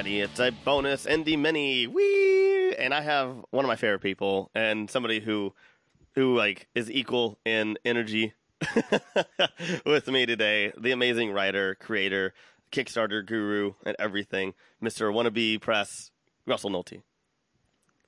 [0.00, 1.86] Alrighty, it's a bonus indie mini.
[1.86, 2.74] Wee!
[2.74, 5.52] And I have one of my favorite people and somebody who
[6.14, 8.32] who like is equal in energy
[9.84, 10.72] with me today.
[10.80, 12.32] The amazing writer, creator,
[12.72, 15.12] Kickstarter guru, and everything, Mr.
[15.12, 16.10] Wannabe Press,
[16.46, 17.02] Russell Nohelty.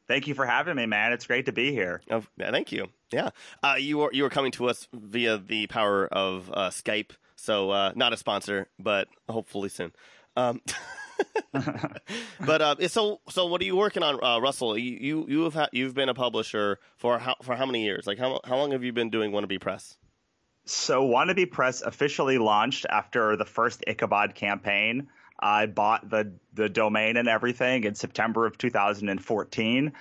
[0.08, 1.12] Thank you for having me, man.
[1.12, 2.00] It's great to be here.
[2.10, 2.86] Oh, thank you.
[3.12, 3.30] Yeah,
[3.62, 7.68] uh, you were you were coming to us via the power of uh, Skype, so
[7.70, 9.92] uh, not a sponsor, but hopefully soon.
[10.36, 10.62] Um,
[12.40, 14.76] but uh, so so what are you working on, uh, Russell?
[14.76, 18.06] You you you have ha- you've been a publisher for how for how many years?
[18.06, 19.96] Like how how long have you been doing Wannabe Press?
[20.64, 25.08] So Wannabe Press officially launched after the first Ichabod campaign.
[25.38, 29.92] I bought the the domain and everything in September of 2014.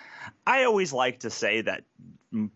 [0.45, 1.83] I always like to say that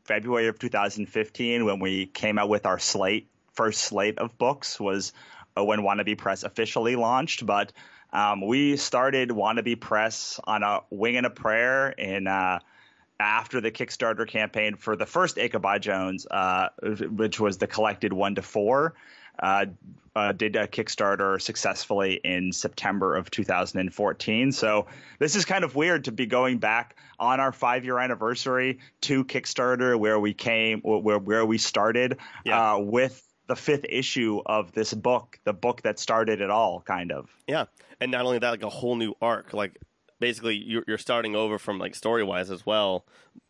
[0.05, 5.11] February of 2015, when we came out with our slate, first slate of books, was
[5.57, 7.45] uh, when Wannabe Press officially launched.
[7.45, 7.73] But
[8.13, 12.27] um, we started Wannabe Press on a wing and a prayer in.
[12.27, 12.59] Uh,
[13.17, 18.35] after the Kickstarter campaign for the first Ichabod Jones, uh, which was the collected one
[18.35, 18.93] to four,
[19.39, 19.65] uh,
[20.15, 24.51] uh, did a Kickstarter successfully in September of 2014.
[24.53, 24.87] So
[25.19, 29.25] this is kind of weird to be going back on our five year anniversary to
[29.25, 32.75] Kickstarter, where we came, where where we started yeah.
[32.75, 37.11] Uh, with the fifth issue of this book, the book that started it all, kind
[37.11, 37.29] of.
[37.47, 37.65] Yeah,
[37.99, 39.53] and not only that, like a whole new arc.
[39.53, 39.79] Like
[40.19, 43.05] basically, you're, you're starting over from like story wise as well,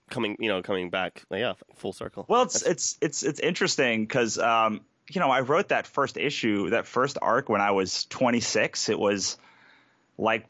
[0.10, 1.24] coming you know coming back.
[1.32, 2.26] Yeah, full circle.
[2.28, 2.72] Well, it's That's...
[2.72, 7.18] it's it's it's interesting because um, you know I wrote that first issue, that first
[7.22, 8.90] arc when I was 26.
[8.90, 9.38] It was
[10.18, 10.46] like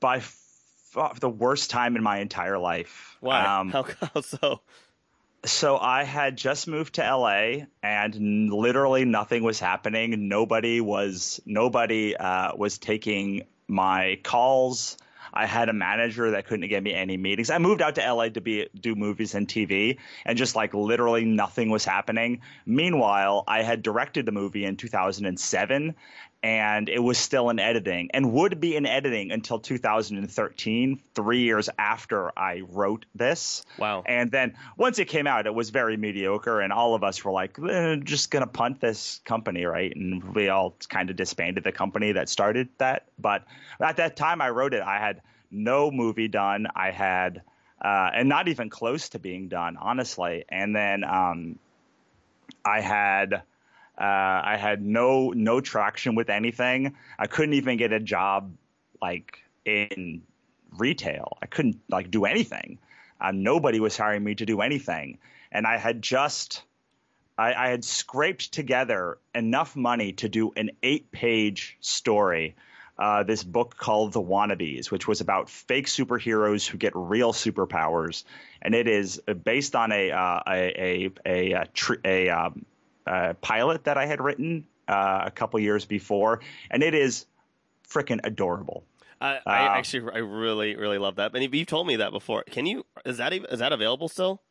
[0.00, 3.16] by f- the worst time in my entire life.
[3.20, 3.44] Why?
[3.44, 4.60] Um, how, how so?
[5.46, 10.28] So I had just moved to LA and literally nothing was happening.
[10.28, 14.96] Nobody was nobody uh, was taking my calls.
[15.32, 17.50] I had a manager that couldn't get me any meetings.
[17.50, 21.24] I moved out to LA to be do movies and TV, and just like literally
[21.24, 22.40] nothing was happening.
[22.64, 25.94] Meanwhile, I had directed the movie in 2007,
[26.42, 31.68] and it was still in editing and would be in editing until 2013, three years
[31.78, 33.64] after I wrote this.
[33.78, 34.04] Wow.
[34.06, 37.32] And then once it came out, it was very mediocre, and all of us were
[37.32, 39.94] like, eh, just going to punt this company, right?
[39.94, 43.06] And we all kind of disbanded the company that started that.
[43.18, 43.44] But
[43.80, 46.68] at that time I wrote it, I had no movie done.
[46.76, 47.42] I had,
[47.82, 50.44] uh, and not even close to being done, honestly.
[50.48, 51.58] And then um,
[52.64, 53.42] I had
[53.98, 56.96] uh, I had no no traction with anything.
[57.18, 58.52] I couldn't even get a job
[59.00, 60.22] like in
[60.76, 61.38] retail.
[61.40, 62.78] I couldn't like do anything.
[63.20, 65.18] Uh, nobody was hiring me to do anything,
[65.50, 66.62] and I had just
[67.38, 72.54] I, I had scraped together enough money to do an eight page story.
[72.98, 78.24] Uh, this book called The Wannabes, which was about fake superheroes who get real superpowers,
[78.60, 81.68] and it is based on a uh, a a a, a,
[82.04, 82.64] a um,
[83.06, 86.40] uh, pilot that I had written uh, a couple years before,
[86.70, 87.26] and it is
[87.88, 88.84] freaking adorable.
[89.20, 91.34] I, I uh, actually I really really love that.
[91.34, 92.44] And you've told me that before.
[92.44, 94.42] Can you is that even, is that available still?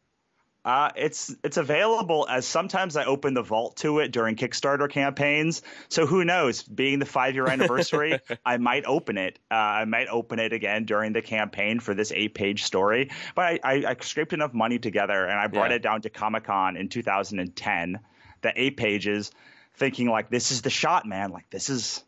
[0.66, 5.62] Uh, it's it's available as sometimes I open the vault to it during Kickstarter campaigns.
[5.90, 6.64] So who knows?
[6.64, 9.38] Being the five year anniversary, I might open it.
[9.52, 13.12] Uh, I might open it again during the campaign for this eight page story.
[13.36, 15.76] But I, I, I, scraped enough money together and I brought yeah.
[15.76, 18.00] it down to Comic Con in 2010
[18.42, 19.32] the eight pages,
[19.76, 21.32] thinking like this is the shot, man.
[21.32, 22.04] Like this is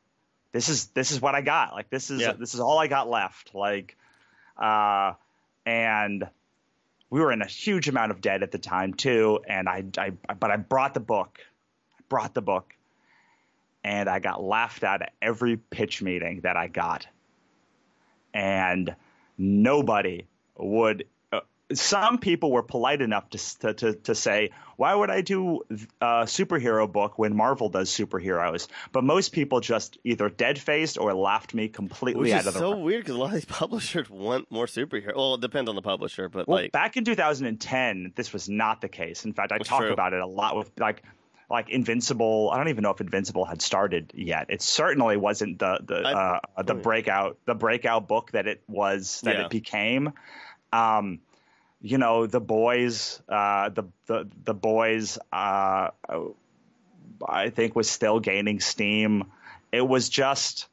[0.51, 1.73] this is this is what I got.
[1.73, 2.33] Like this is yeah.
[2.33, 3.53] this is all I got left.
[3.53, 3.97] Like,
[4.57, 5.13] uh,
[5.65, 6.27] and
[7.09, 9.39] we were in a huge amount of debt at the time too.
[9.47, 11.39] And I, I but I brought the book,
[11.97, 12.73] I brought the book,
[13.83, 17.07] and I got laughed at at every pitch meeting that I got,
[18.33, 18.95] and
[19.37, 20.25] nobody
[20.57, 21.05] would
[21.73, 25.61] some people were polite enough to, to, to, say, why would I do
[25.99, 28.67] a superhero book when Marvel does superheroes?
[28.93, 32.59] But most people just either dead faced or laughed me completely Which out of the
[32.59, 35.15] so weird because a lot of these publishers want more superhero.
[35.15, 38.79] Well, it depends on the publisher, but well, like back in 2010, this was not
[38.79, 39.25] the case.
[39.25, 39.91] In fact, I talk true.
[39.91, 41.03] about it a lot with like
[41.49, 42.49] like Invincible.
[42.51, 44.47] I don't even know if Invincible had started yet.
[44.49, 49.21] It certainly wasn't the the I, uh, the breakout the breakout book that it was
[49.21, 49.45] that yeah.
[49.45, 50.13] it became.
[50.71, 51.19] Um,
[51.81, 55.89] you know the boys uh, the the the boys uh,
[57.27, 59.25] I think was still gaining steam.
[59.71, 60.67] It was just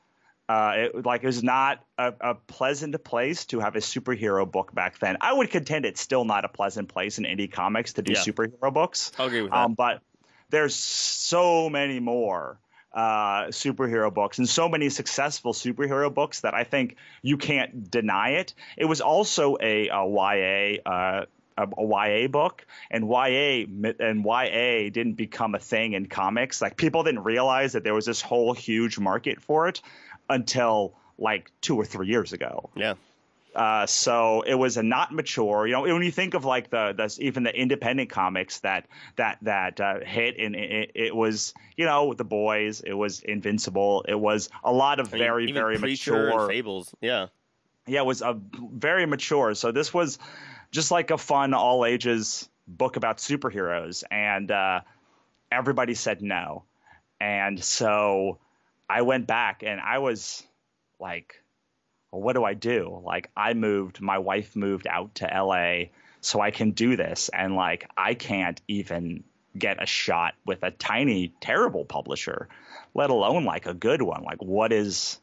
[0.48, 4.74] uh, it, like it was not a, a, pleasant place to have a superhero book
[4.74, 5.16] back then.
[5.20, 8.20] I would contend it's still not a pleasant place in indie comics to do yeah.
[8.20, 9.10] superhero books.
[9.18, 9.56] I'll agree with that.
[9.56, 10.02] Um, but
[10.50, 12.58] there's so many more
[12.94, 18.30] uh, superhero books and so many successful superhero books that I think you can't deny
[18.30, 18.54] it.
[18.76, 20.80] It was also a, a YA.
[20.90, 21.24] Uh,
[21.56, 23.64] a, a, YA book, and YA
[24.00, 26.60] and YA didn't become a thing in comics.
[26.60, 29.80] Like people didn't realize that there was this whole huge market for it
[30.28, 32.70] until like two or three years ago.
[32.74, 32.94] Yeah.
[33.54, 35.66] Uh, so it was a not mature.
[35.66, 38.86] You know, when you think of like the, the even the independent comics that
[39.16, 42.80] that that uh, hit, and it, it, was you know the boys.
[42.80, 44.04] It was Invincible.
[44.08, 46.94] It was a lot of very even very Preacher mature fables.
[47.00, 47.28] Yeah,
[47.86, 48.40] yeah, it was a
[48.72, 49.54] very mature.
[49.54, 50.18] So this was
[50.72, 54.80] just like a fun all ages book about superheroes, and uh,
[55.52, 56.64] everybody said no,
[57.20, 58.38] and so
[58.88, 60.42] I went back and I was
[60.98, 61.43] like
[62.14, 63.02] well, what do I do?
[63.04, 65.86] Like, I moved, my wife moved out to LA
[66.20, 67.28] so I can do this.
[67.28, 69.24] And like, I can't even
[69.58, 72.48] get a shot with a tiny, terrible publisher,
[72.94, 74.22] let alone like a good one.
[74.22, 75.18] Like, what is,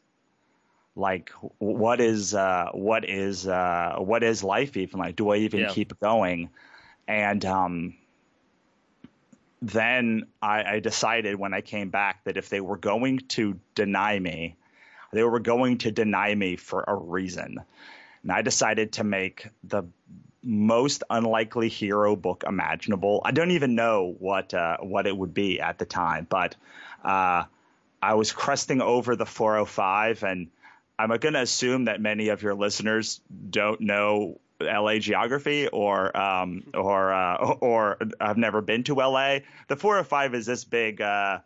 [0.94, 5.16] like, what is, uh, what is, uh, what is life even like?
[5.16, 5.70] Do I even yeah.
[5.70, 6.50] keep going?
[7.08, 7.94] And, um,
[9.62, 14.18] then I, I decided when I came back that if they were going to deny
[14.18, 14.56] me,
[15.12, 17.60] they were going to deny me for a reason.
[18.22, 19.84] And I decided to make the
[20.42, 23.22] most unlikely hero book imaginable.
[23.24, 26.56] I don't even know what uh, what it would be at the time, but
[27.04, 27.44] uh,
[28.02, 30.48] I was cresting over the 405, and
[30.98, 33.20] I'm going to assume that many of your listeners
[33.50, 39.40] don't know LA geography or um, or uh, or have never been to LA.
[39.68, 41.40] The 405 is this big uh,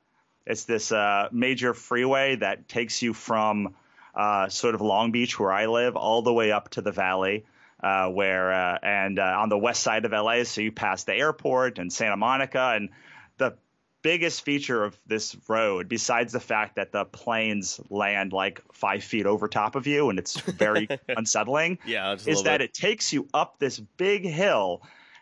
[0.46, 3.74] it's this uh, major freeway that takes you from
[4.14, 7.44] uh, sort of Long Beach, where I live, all the way up to the valley.
[7.78, 11.14] Uh, where uh, and uh, on the west side of LA, so you pass the
[11.14, 12.88] airport and Santa Monica, and
[13.36, 13.54] the
[14.00, 19.26] biggest feature of this road, besides the fact that the planes land like five feet
[19.26, 22.70] over top of you and it's very unsettling, yeah, is that bit.
[22.70, 24.80] it takes you up this big hill,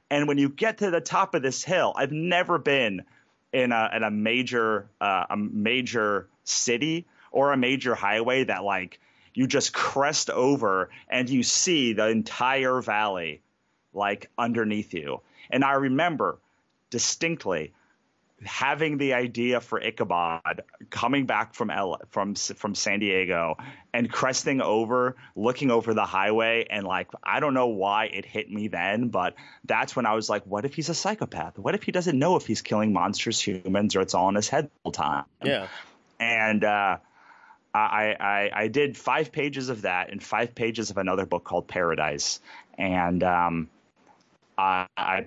[0.08, 3.02] and when you get to the top of this hill, I've never been
[3.54, 9.00] in a in a major uh, a major city or a major highway that like
[9.32, 13.40] you just crest over and you see the entire valley
[13.92, 15.20] like underneath you.
[15.50, 16.38] And I remember
[16.90, 17.72] distinctly
[18.44, 23.56] having the idea for Ichabod coming back from L- from from San Diego
[23.92, 28.50] and cresting over, looking over the highway, and like I don't know why it hit
[28.50, 31.58] me then, but that's when I was like, what if he's a psychopath?
[31.58, 34.48] What if he doesn't know if he's killing monstrous humans or it's all in his
[34.48, 35.24] head the whole time?
[35.42, 35.68] Yeah,
[36.20, 36.64] and.
[36.64, 36.98] uh
[37.76, 41.66] I, I, I did five pages of that and five pages of another book called
[41.66, 42.40] Paradise,
[42.78, 43.68] and um,
[44.56, 45.26] I, I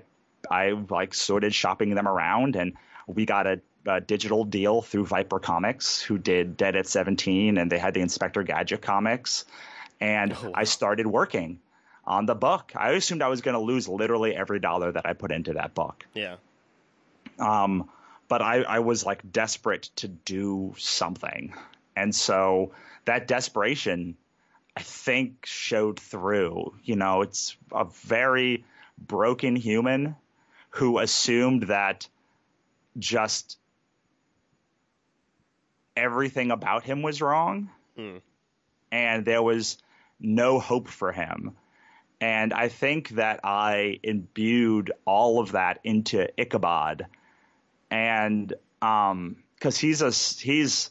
[0.49, 2.73] I like sorted shopping them around, and
[3.07, 7.71] we got a, a, digital deal through Viper Comics, who did Dead at 17, and
[7.71, 9.45] they had the Inspector Gadget comics.
[9.99, 10.51] And oh.
[10.53, 11.59] I started working
[12.05, 12.73] on the book.
[12.75, 15.73] I assumed I was going to lose literally every dollar that I put into that
[15.73, 16.05] book.
[16.13, 16.35] Yeah.
[17.39, 17.89] Um,
[18.27, 21.53] but I, I was like desperate to do something.
[21.95, 22.71] And so
[23.05, 24.17] that desperation,
[24.75, 26.75] I think, showed through.
[26.83, 28.65] You know, it's a very
[28.97, 30.15] broken human
[30.71, 32.07] who assumed that
[32.97, 33.57] just
[35.95, 38.21] everything about him was wrong mm.
[38.91, 39.77] and there was
[40.19, 41.55] no hope for him.
[42.19, 47.05] And I think that I imbued all of that into Ichabod.
[47.91, 50.89] And um, because he's a he's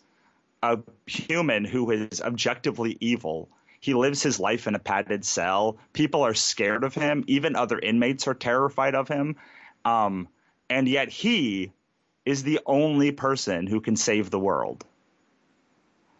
[0.62, 3.48] a human who is objectively evil.
[3.80, 5.78] He lives his life in a padded cell.
[5.92, 7.25] People are scared of him.
[7.26, 9.36] Even other inmates are terrified of him.
[9.84, 10.28] Um,
[10.68, 11.72] and yet he
[12.26, 14.85] is the only person who can save the world.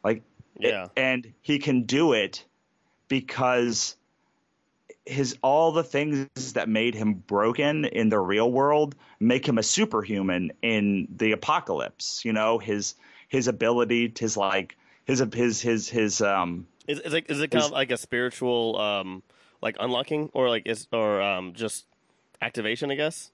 [0.03, 0.23] Like,
[0.59, 0.85] yeah.
[0.85, 2.45] It, and he can do it
[3.09, 3.97] because
[5.05, 9.63] his all the things that made him broken in the real world make him a
[9.63, 12.25] superhuman in the apocalypse.
[12.25, 12.95] You know, his
[13.29, 16.67] his ability, to his like his his his his um.
[16.87, 19.23] Is, is it is it kind his, of like a spiritual um
[19.61, 21.87] like unlocking or like is or um just
[22.41, 22.91] activation?
[22.91, 23.31] I guess.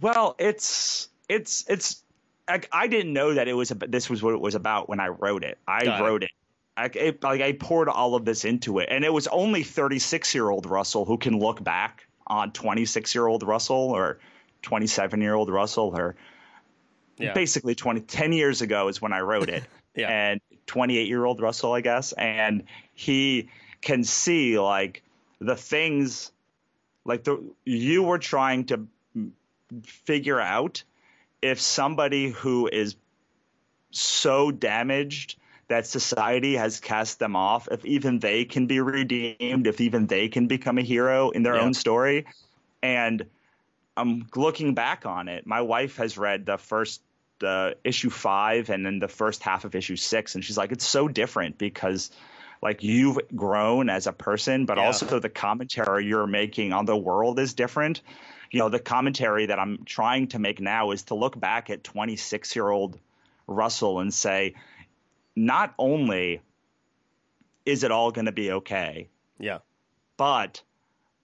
[0.00, 2.02] Well, it's it's it's
[2.48, 5.08] I, I didn't know that it was this was what it was about when I
[5.08, 5.58] wrote it.
[5.66, 6.26] I Got wrote it.
[6.26, 6.30] it.
[6.74, 10.34] I, it, like I poured all of this into it, and it was only 36
[10.34, 14.18] year old Russell who can look back on 26 year old Russell or
[14.62, 16.14] 27 year old Russell or
[17.18, 17.34] yeah.
[17.34, 20.08] basically 20 10 years ago is when I wrote it, yeah.
[20.08, 23.48] and 28 year old Russell, I guess, and he
[23.82, 25.02] can see like
[25.40, 26.32] the things
[27.04, 28.86] like the you were trying to
[29.84, 30.84] figure out
[31.42, 32.96] if somebody who is
[33.90, 35.36] so damaged
[35.68, 40.28] that society has cast them off, if even they can be redeemed, if even they
[40.28, 41.62] can become a hero in their Yeah.
[41.62, 42.26] own story.
[42.82, 43.26] And
[43.96, 45.46] I'm looking back on it.
[45.46, 47.02] My wife has read the first
[47.42, 50.86] uh, issue five and then the first half of issue six, and she's like, it's
[50.86, 52.10] so different because
[52.62, 54.84] like you've grown as a person, but Yeah.
[54.84, 58.00] also the commentary you're making on the world is different.
[58.52, 61.82] You know, the commentary that I'm trying to make now is to look back at
[61.82, 62.98] 26 year old
[63.46, 64.54] Russell and say,
[65.34, 66.42] not only
[67.64, 69.58] is it all going to be okay, Yeah.
[70.16, 70.62] but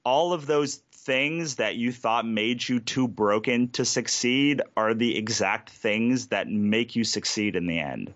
[0.05, 5.17] all of those things that you thought made you too broken to succeed are the
[5.19, 8.15] exact things that make you succeed in the end.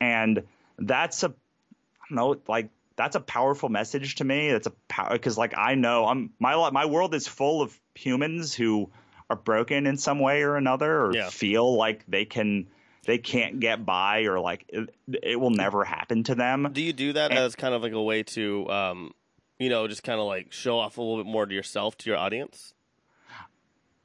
[0.00, 0.44] And
[0.78, 1.32] that's a, I
[2.08, 4.52] don't know, like, that's a powerful message to me.
[4.52, 8.54] That's a power because, like, I know I'm my my world is full of humans
[8.54, 8.90] who
[9.30, 11.30] are broken in some way or another, or Yeah.
[11.30, 12.68] feel like they can
[13.06, 14.88] they can't get by, or like it,
[15.22, 16.70] it will never happen to them.
[16.72, 19.12] Do you do that And- as kind of like a way to, um,
[19.58, 22.08] you know, just kind of like show off a little bit more to yourself, to
[22.10, 22.72] your audience?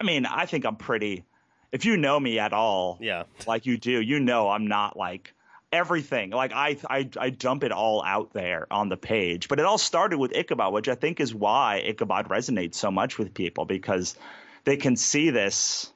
[0.02, 1.24] I mean, I think I'm pretty.
[1.72, 3.24] If you know me at all, Yeah.
[3.48, 5.34] like you do, you know I'm not like
[5.72, 6.32] everything.
[6.32, 9.48] Like I, I, I dump it all out there on the page.
[9.48, 13.18] But it all started with Ichabod, which I think is why Ichabod resonates so much
[13.18, 14.16] with people because
[14.64, 15.92] they can see this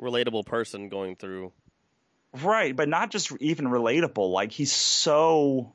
[0.00, 1.52] Relatable person going through.
[2.42, 4.32] right, but not just even relatable.
[4.32, 5.72] Like he's so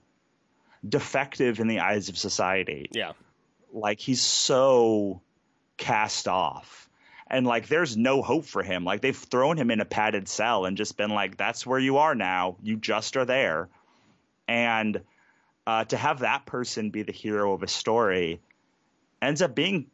[0.87, 2.89] defective in the eyes of society.
[2.91, 3.13] Yeah.
[3.71, 5.21] like he's so
[5.77, 6.84] cast off
[7.35, 8.85] and like there's no hope for him.
[8.85, 11.97] Like they've thrown him in a padded cell and just been like that's where you
[11.97, 12.55] are now.
[12.63, 13.67] You just are there.
[14.47, 15.01] And
[15.67, 18.39] uh, to have that person be the hero of a story
[19.21, 19.87] ends up being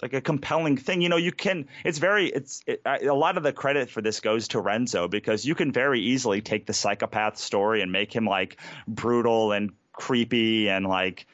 [0.00, 1.02] like a compelling thing.
[1.02, 4.20] You know you can it's very it's it, a lot of the credit for this
[4.20, 8.24] goes to renzo because you can very easily take the psychopath story and make him
[8.24, 11.26] like brutal and creepy and like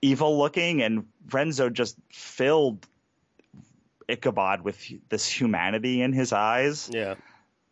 [0.00, 0.80] evil looking.
[0.80, 2.86] And renzo just filled
[4.08, 7.14] ichabod with this humanity in his eyes Yeah.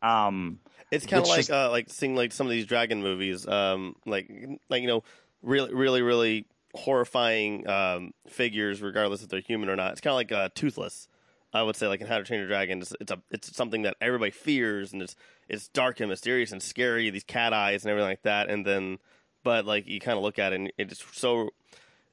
[0.03, 0.59] um
[0.91, 3.97] It's kind of like just- uh, like seeing like some of these dragon movies, um,
[4.07, 4.31] like
[4.69, 5.03] like you know,
[5.43, 9.93] really really really horrifying um, figures, regardless if they're human or not.
[9.93, 11.09] It's kind of like uh, Toothless.
[11.53, 13.83] I would say like in How to Train Your Dragon, it's, it's a it's something
[13.83, 15.15] that everybody fears, and it's
[15.49, 17.11] it's dark and mysterious and scary.
[17.11, 18.99] These cat eyes and everything like that, and then
[19.45, 21.51] but like you kind of look at it, and it's so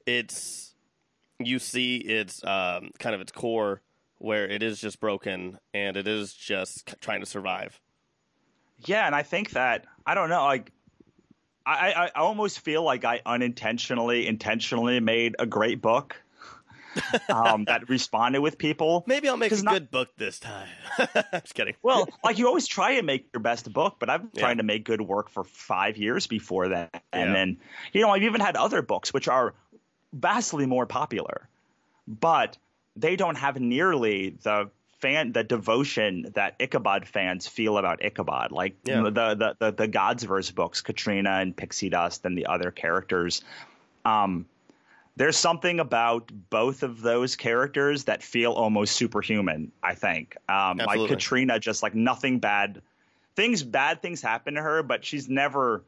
[0.06, 0.74] it's
[1.38, 3.80] you see its um, kind of its core
[4.22, 7.80] where it is just broken and it is just trying to survive.
[8.84, 10.70] Yeah, and I think that I don't know, like
[11.66, 16.16] I, I, I almost feel like I unintentionally, intentionally made a great book
[17.28, 19.02] um, that responded with people.
[19.06, 20.68] Maybe I'll make a not- good book this time.
[21.32, 21.74] Just kidding.
[21.82, 24.40] Well, like you always try and make your best book, but I've been Yeah.
[24.42, 27.34] trying to make good work for five years before that, and Yeah.
[27.34, 27.56] then
[27.92, 29.54] you know I've even had other books which are
[30.12, 31.48] vastly more popular,
[32.06, 32.56] but
[32.96, 34.70] they don't have nearly the
[35.00, 38.52] fan the devotion that Ichabod fans feel about Ichabod.
[38.52, 39.02] Like Yeah.
[39.02, 43.42] the, the the the Godsverse books, Katrina and Pixie Dust, and the other characters.
[44.04, 44.46] Um,
[45.16, 49.70] there's something about both of those characters that feel almost superhuman.
[49.82, 52.80] I think, um, like Katrina, just like nothing bad,
[53.36, 55.84] things bad things happen to her, but she's never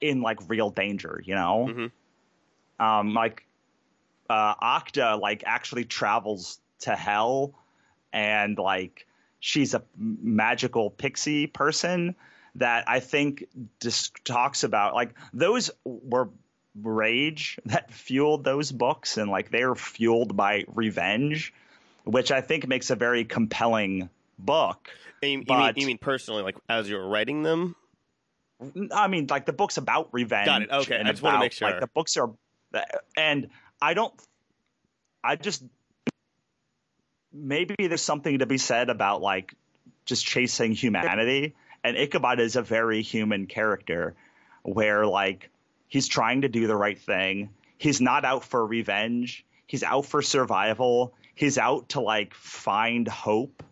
[0.00, 1.22] in like real danger.
[1.24, 2.84] You know, Mhm.
[2.84, 3.46] um, like
[4.28, 7.54] uh, Octa like actually travels to hell,
[8.12, 9.06] and like
[9.40, 12.14] she's a magical pixie person
[12.56, 13.44] that I think
[13.80, 16.28] just talks about like those were
[16.82, 21.52] rage that fueled those books and like they're fueled by revenge
[22.04, 24.90] which i think makes a very compelling book
[25.22, 27.74] you, you, mean, you mean personally, like as you're writing them?
[28.92, 30.70] i mean like the book's about revenge Got it.
[30.70, 31.70] Okay, I just wanna make sure.
[31.70, 32.30] like the books are
[33.16, 33.48] and
[33.80, 34.14] i don't
[35.22, 35.62] i just
[37.36, 39.54] maybe there's something to be said about like
[40.04, 41.54] just chasing humanity.
[41.84, 44.14] And ichabod is a very human character
[44.62, 45.50] where like
[45.88, 47.50] he's trying to do the right thing.
[47.78, 49.44] He's not out for revenge.
[49.66, 51.14] He's out for survival.
[51.34, 53.62] He's out to like find hope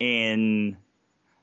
[0.00, 0.76] in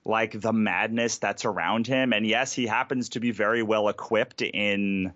[0.03, 2.11] like the madness that's around him.
[2.11, 5.13] And yes he happens to be very well equipped in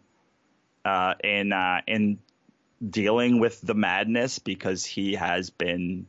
[0.85, 2.19] uh in uh in
[2.88, 6.08] dealing with the madness because he has been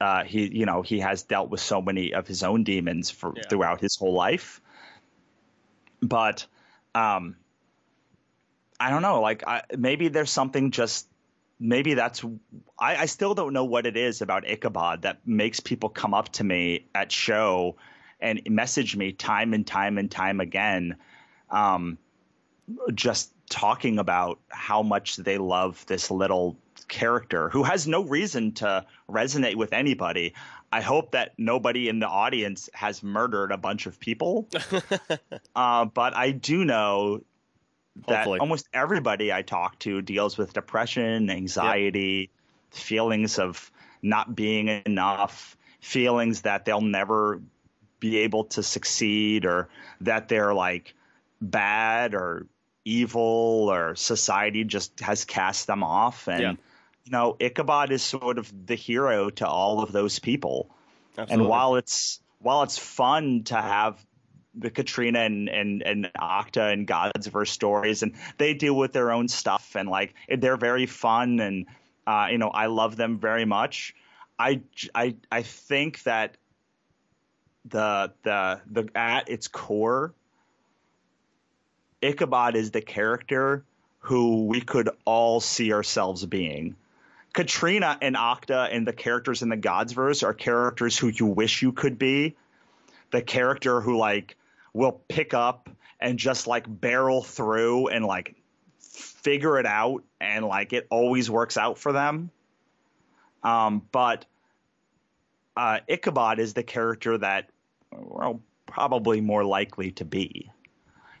[0.00, 3.34] uh he you know he has dealt with so many of his own demons for
[3.36, 3.42] Yeah.
[3.48, 4.60] throughout his whole life
[6.00, 6.46] but
[6.94, 7.36] um
[8.78, 11.08] i don't know like I, maybe there's something just
[11.58, 12.24] maybe that's
[12.78, 16.28] I, I still don't know what it is about ichabod that makes people come up
[16.34, 17.76] to me at show
[18.20, 20.96] and message me time and time and time again,
[21.50, 21.98] um,
[22.94, 26.56] just talking about how much they love this little
[26.88, 30.34] character who has no reason to resonate with anybody.
[30.72, 34.48] I hope that nobody in the audience has murdered a bunch of people.
[35.56, 37.22] uh, but I do know
[38.06, 38.38] that Hopefully.
[38.40, 42.30] almost everybody I talk to deals with depression, anxiety,
[42.70, 43.70] feelings of
[44.02, 47.40] not being enough, feelings that they'll never
[48.00, 49.68] be able to succeed or
[50.02, 50.94] that they're like
[51.40, 52.46] bad or
[52.88, 56.52] evil or society just has cast them off and Yeah.
[57.04, 60.70] you know Ichabod is sort of the hero to all of those people
[61.16, 61.34] Absolutely.
[61.34, 63.98] and while it's while it's fun to have
[64.54, 69.28] the Katrina and and and Octa and Godsverse stories, and they deal with their own
[69.28, 71.66] stuff, and like they're very fun, and
[72.06, 73.94] uh, you know I love them very much.
[74.38, 74.62] I
[74.94, 76.36] I I think that
[77.64, 80.12] the the the at its core,
[82.02, 83.64] Ichabod is the character
[84.00, 86.76] who we could all see ourselves being.
[87.32, 91.72] Katrina and Octa and the characters in the Godsverse are characters who you wish you
[91.72, 92.36] could be.
[93.10, 94.36] The character who like
[94.72, 95.68] will pick up
[96.00, 98.36] and just like barrel through and like
[98.80, 102.30] figure it out and like it always works out for them.
[103.42, 104.24] Um, but
[105.56, 107.50] uh, Ichabod is the character that
[107.92, 110.50] well probably more likely to be.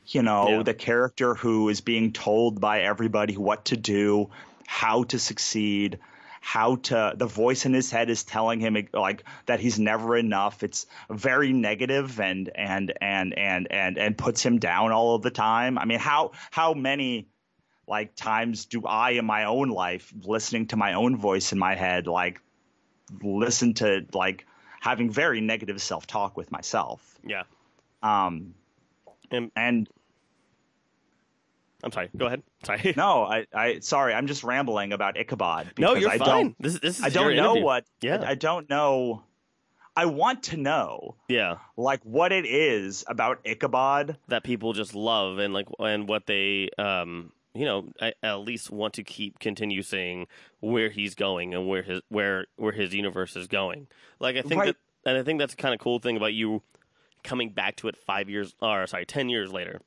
[0.08, 0.62] You know, Yeah.
[0.62, 4.30] the character who is being told by everybody what to do,
[4.66, 5.98] how to succeed,
[6.40, 10.62] how to the voice in his head is telling him like that he's never enough.
[10.62, 15.30] It's very negative and and and and and and puts him down all of the
[15.30, 15.76] time.
[15.78, 17.28] I mean, how how many
[17.86, 21.74] like times do I in my own life listening to my own voice in my
[21.74, 22.40] head like
[23.22, 24.46] listen to like
[24.80, 27.18] having very negative self-talk with myself.
[27.24, 27.42] yeah.
[28.02, 28.54] Um
[29.30, 29.88] And and
[31.84, 32.10] I'm sorry.
[32.16, 32.42] Go ahead.
[32.64, 32.92] Sorry.
[32.96, 36.28] no, I I sorry, I'm just rambling about Ichabod No, you're I fine.
[36.28, 37.64] don't this, this is I don't know interview.
[37.64, 38.20] what Yeah.
[38.22, 39.22] I, I don't know
[39.96, 41.56] I want to know Yeah.
[41.76, 44.16] like what it is about Ichabod.
[44.28, 48.70] that people just love and like and what they um you know at, at least
[48.70, 50.26] want to keep continue saying
[50.60, 53.86] where he's going and where his where where his universe is going
[54.20, 54.76] like i think Right.
[55.04, 56.62] that and i think that's kind of cool thing about you
[57.24, 59.80] coming back to it five years or sorry 10 years later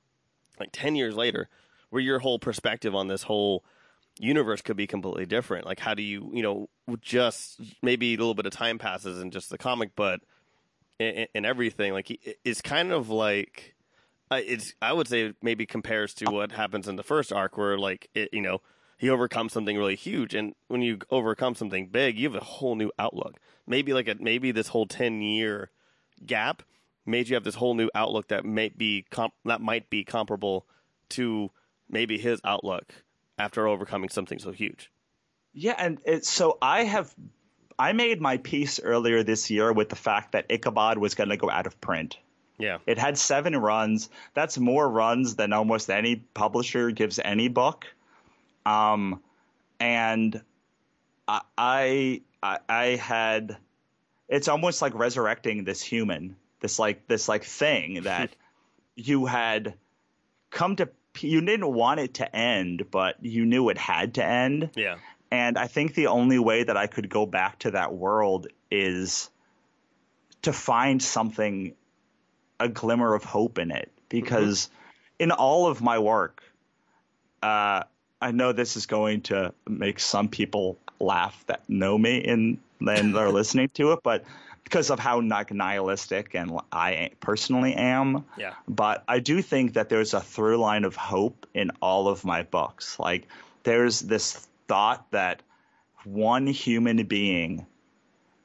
[0.59, 1.47] like 10 years later
[1.91, 3.63] where your whole perspective on this whole
[4.19, 5.65] universe could be completely different.
[5.65, 6.69] Like how do you you know
[7.01, 10.21] just maybe a little bit of time passes in just the comic but
[10.99, 13.75] and, everything like it's kind of like
[14.31, 18.09] it's I would say maybe compares to what happens in the first arc where like
[18.13, 18.61] it, you know
[18.97, 22.75] he overcomes something really huge and when you overcome something big you have a whole
[22.75, 23.39] new outlook.
[23.65, 25.71] Maybe like a, maybe this whole 10 year
[26.25, 26.61] gap
[27.05, 30.67] made you have this whole new outlook that may be comp- that might be comparable
[31.09, 31.49] to
[31.91, 32.91] maybe his outlook
[33.37, 34.91] after overcoming something so huge
[35.53, 37.13] Yeah, and it, so I have
[37.81, 41.37] I made my piece earlier this year with the fact that Ichabod was going to
[41.37, 42.17] go out of print.
[42.59, 44.09] yeah It had seven runs.
[44.35, 47.87] That's more runs than almost any publisher gives any book.
[48.67, 49.21] Um,
[49.79, 50.41] and
[51.27, 53.57] I, I, I I had,
[54.29, 58.29] it's almost like resurrecting this human, this like this like thing that
[58.95, 59.73] you had
[60.51, 60.89] come to.
[61.19, 64.71] You didn't want it to end, but you knew it had to end.
[64.75, 64.97] yeah
[65.31, 69.29] And I think the only way that I could go back to that world is
[70.43, 71.73] to find something,
[72.59, 73.91] a glimmer of hope in it.
[74.09, 74.69] Because
[75.19, 76.43] in all of my work,
[77.43, 77.83] uh,
[78.21, 83.15] I know this is going to make some people laugh that know me and then
[83.15, 84.23] are listening to it, but
[84.63, 89.89] because of how like nihilistic and I personally am, yeah but I do think that
[89.89, 92.99] there's a through line of hope in all of my books.
[92.99, 93.27] Like
[93.63, 95.41] there's this thought that
[96.03, 97.65] one human being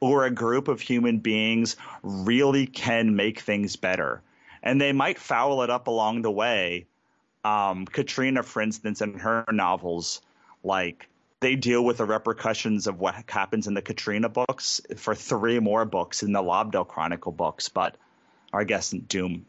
[0.01, 4.23] or a group of human beings really can make things better.
[4.63, 6.87] And they might foul it up along the way.
[7.45, 10.21] Um, Katrina, for instance, in her novels,
[10.65, 11.09] like
[11.47, 15.85] they deal with the repercussions of what happens in the Katrina books for three more
[15.85, 17.97] books in the Lobdell Chronicle books, but
[18.53, 19.47] I guess in Doom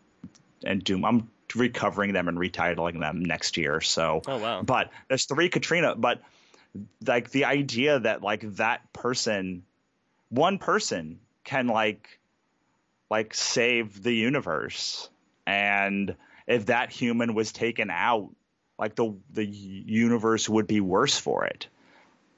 [0.63, 1.03] and Doom.
[1.03, 3.81] I'm recovering them and retitling them next year.
[3.81, 4.62] So, Oh, wow.
[4.62, 6.21] But there's three Katrina, but
[7.03, 9.63] like the idea that like that person,
[10.29, 12.19] one person can like
[13.10, 15.10] like save the universe,
[15.47, 18.29] and if that human was taken out,
[18.77, 21.69] like the the universe would be worse for it,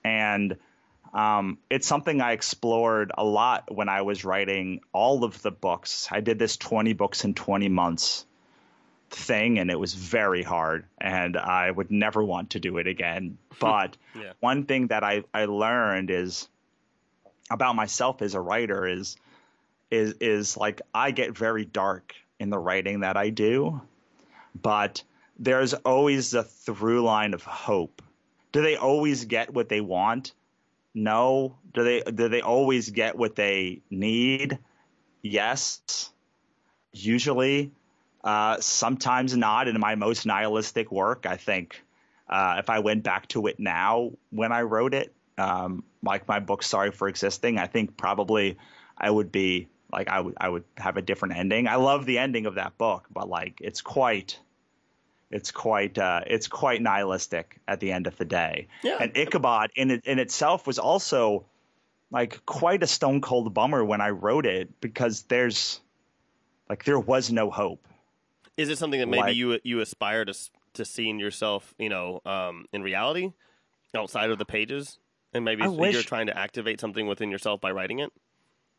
[0.04, 0.58] and
[1.12, 6.08] Um, it's something I explored a lot when I was writing all of the books.
[6.12, 8.28] I did this 20 books in 20 months
[9.10, 13.38] thing, and it was very hard, and I would never want to do it again.
[13.60, 14.34] But yeah.
[14.40, 16.48] one thing that I, I learned is
[17.50, 19.18] about myself as a writer is
[19.92, 23.82] is is like I get very dark in the writing that I do,
[24.62, 25.04] but
[25.40, 28.02] there's always a through line of hope.
[28.52, 30.34] Do they always get what they want?
[30.94, 31.58] No.
[31.74, 34.58] Do they do they always get what they need?
[35.22, 36.12] Yes.
[36.92, 37.72] Usually.
[38.24, 39.68] Uh, sometimes not.
[39.68, 41.82] In my most nihilistic work, I think
[42.30, 46.40] uh, if I went back to it now when I wrote it, um, like my
[46.40, 48.58] book "Sorry for Existing," I think probably
[48.98, 51.68] I would be like I would I would have a different ending.
[51.68, 54.40] I love the ending of that book, but like it's quite
[55.32, 58.68] it's quite uh, it's quite nihilistic at the end of the day.
[58.84, 58.98] Yeah.
[59.00, 61.46] And Ichabod in it, in itself was also
[62.12, 65.80] like quite a stone cold bummer when I wrote it because there's
[66.68, 67.88] like there was no hope.
[68.58, 70.34] Is it something that maybe like, you you aspire to
[70.74, 73.32] to seeing yourself, you know, um, in reality
[73.96, 75.00] outside of the pages,
[75.34, 78.12] and maybe you're trying to activate something within yourself by writing it?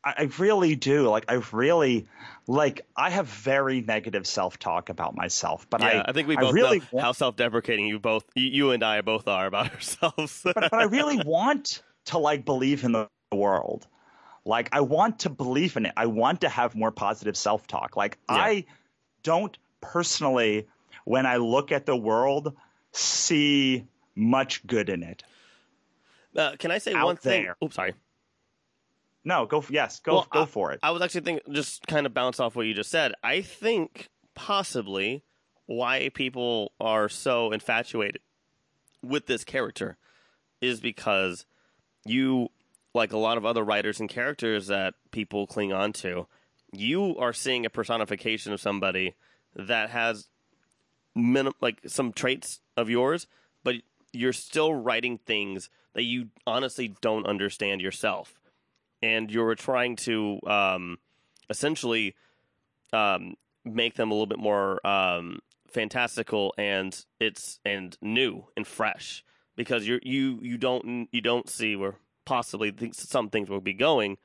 [0.02, 1.08] I really do.
[1.08, 2.06] Like I really
[2.46, 6.36] like I have very negative self talk about myself, but yeah, I I think we
[6.36, 10.40] both really know how self deprecating you both you and I both are about ourselves.
[10.42, 13.86] but, but I really want to like believe in the world.
[14.44, 15.92] Like I want to believe in it.
[15.96, 17.96] I want to have more positive self talk.
[17.96, 18.36] Like yeah.
[18.36, 18.64] I
[19.22, 20.66] don't personally
[21.04, 22.56] when I look at the world
[22.92, 25.22] see much good in it.
[26.34, 27.44] Uh, can I say Out one thing?
[27.44, 27.56] There.
[27.62, 27.94] Oops, sorry.
[29.24, 29.60] No, go.
[29.60, 30.14] For, yes, go.
[30.14, 30.80] Well, go I, for it.
[30.82, 33.12] I was actually thinking, just kind of bounce off what you just said.
[33.22, 35.22] I think possibly
[35.66, 38.22] why people are so infatuated
[39.02, 39.96] with this character
[40.60, 41.46] is because
[42.04, 42.48] you,
[42.94, 46.26] like a lot of other writers and characters that people cling on to,
[46.72, 49.14] you are seeing a personification of somebody
[49.54, 50.28] that has
[51.14, 53.26] minim- like some traits of yours,
[53.62, 53.76] but
[54.12, 58.39] you're still writing things that you honestly don't understand yourself
[59.02, 60.98] and you're trying to um,
[61.48, 62.14] essentially
[62.92, 63.34] um,
[63.64, 69.24] make them a little bit more um, fantastical and it's and new and fresh
[69.56, 74.16] because you you you don't you don't see where possibly some things will be going,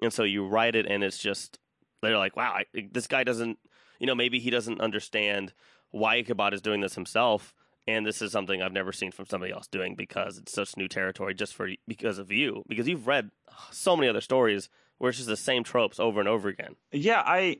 [0.00, 1.58] and so you write it and it's just
[2.02, 3.58] they're like, wow, I, this guy doesn't,
[4.00, 5.52] you know, maybe he doesn't understand
[5.90, 7.54] why Ichabod is doing this himself,
[7.86, 10.88] and this is something I've never seen from somebody else doing because it's such new
[10.88, 13.30] territory just for because of you because you've read
[13.70, 14.68] so many other stories
[14.98, 16.76] where it's just the same tropes over and over again.
[16.92, 17.58] Yeah, I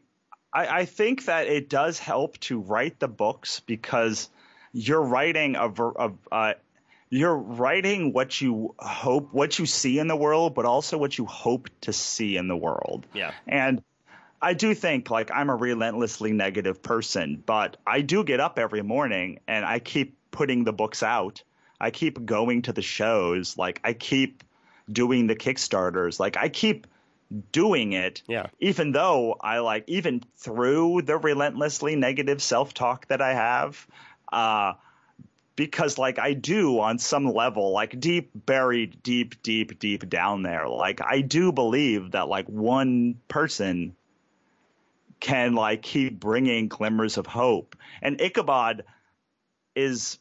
[0.53, 4.31] I, I think that it does help to write the books because
[4.73, 6.55] you're writing a, a uh,
[7.11, 11.27] you're writing what you hope what you see in the world but also what you
[11.27, 13.07] hope to see in the world.
[13.13, 13.33] Yeah.
[13.47, 13.83] And
[14.43, 18.83] I do think like I'm a relentlessly negative person, but I do get up every
[18.83, 21.43] morning and I keep putting the books out.
[21.81, 23.57] I keep going to the shows.
[23.57, 24.43] Like I keep
[24.91, 26.19] doing the Kickstarters.
[26.19, 26.89] Like I keep
[27.53, 28.23] doing it.
[28.27, 28.47] Yeah.
[28.59, 33.87] Even though I like even through the relentlessly negative self-talk that I have,
[34.33, 34.75] uh,
[35.55, 40.69] because like I do on some level, like deep buried, deep, deep, deep down there,
[40.69, 43.95] like I do believe that like one person
[45.23, 47.77] can like keep bringing glimmers of hope.
[48.03, 48.85] And Ichabod
[49.77, 50.19] is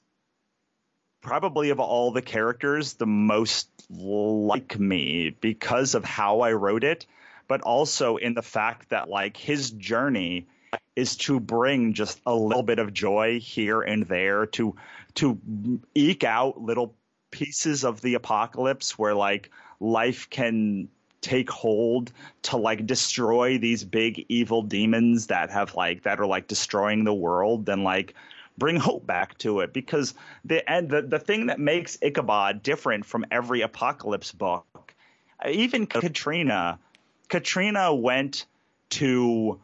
[1.22, 7.08] probably of all the characters the most like me because of how I wrote it,
[7.48, 10.48] but also in the fact that like his journey
[10.96, 14.76] is to bring just a little bit of joy here and there to
[15.16, 16.96] to eke out little
[17.32, 20.90] pieces of the apocalypse where like life can
[21.21, 26.47] take hold to like destroy these big evil demons that have like that are like
[26.47, 28.15] destroying the world then like
[28.57, 29.73] bring hope back to it.
[29.73, 30.13] Because
[30.45, 34.93] the and the, the thing that makes Ichabod different from every apocalypse book
[35.49, 36.79] even Katrina
[37.29, 38.45] Katrina went
[38.89, 39.60] to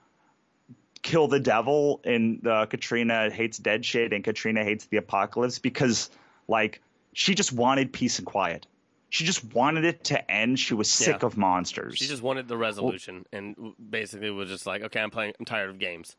[1.02, 6.10] kill the devil in the Katrina hates dead shit and Katrina hates the apocalypse because
[6.48, 6.82] like
[7.14, 8.66] she just wanted peace and quiet
[9.10, 10.60] she just wanted it to end.
[10.60, 11.26] She was sick yeah.
[11.26, 11.98] of monsters.
[11.98, 15.34] She just wanted the resolution, well, and basically was just like, okay, I'm playing.
[15.40, 16.16] I'm tired of games.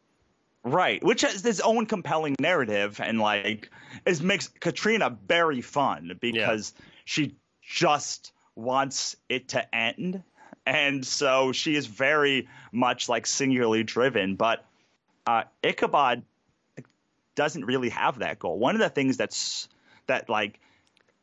[0.64, 3.70] Right, which has its own compelling narrative, and like
[4.04, 6.84] it makes Katrina very fun because yeah.
[7.04, 10.22] she just wants it to end,
[10.66, 14.34] and so she is very much like singularly driven.
[14.36, 14.64] But
[15.26, 16.22] uh, Ichabod
[17.34, 18.58] doesn't really have that goal.
[18.58, 19.68] One of the things that's
[20.08, 20.58] that like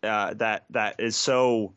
[0.06, 1.74] uh, that that is so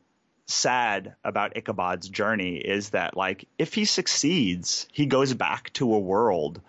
[0.47, 5.99] sad about Ichabod's journey is that like if he succeeds, he goes back to a
[5.99, 6.61] world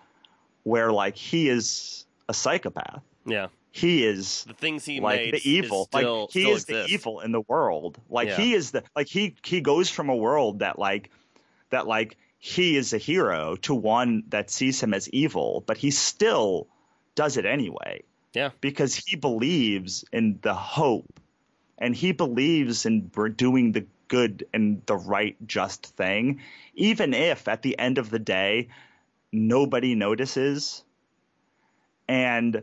[0.64, 3.02] where like he is a psychopath.
[3.24, 3.48] Yeah.
[3.72, 5.84] He is The things he like made the evil.
[5.84, 7.98] still, like he is the evil in the world.
[8.10, 8.36] Like Yeah.
[8.36, 11.10] he is the like he he goes from a world that like
[11.70, 15.90] that like he is a hero to one that sees him as evil, but he
[15.90, 16.66] still
[17.14, 18.02] does it anyway
[18.34, 18.50] Yeah.
[18.60, 21.19] because he believes in the hope
[21.80, 26.40] and he believes in doing the good and the right just thing
[26.74, 28.68] even if at the end of the day
[29.32, 30.84] nobody notices
[32.08, 32.62] and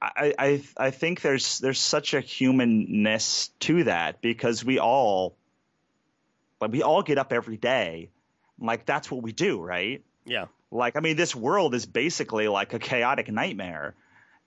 [0.00, 5.34] I, I I think there's there's such a humanness to that because we all
[6.60, 8.10] like we all get up every day
[8.60, 10.46] like that's what we do right Yeah.
[10.70, 13.94] like, I mean, this world is basically like a chaotic nightmare.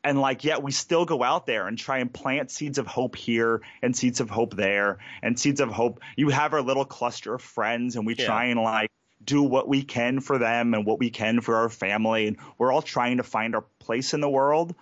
[0.03, 3.15] And like, yet we still go out there and try and plant seeds of hope
[3.15, 5.99] here and seeds of hope there and seeds of hope.
[6.15, 8.25] You have our little cluster of friends and we Yeah.
[8.25, 8.91] try and like
[9.23, 12.27] do what we can for them and what we can for our family.
[12.27, 14.73] And we're all trying to find our place in the world.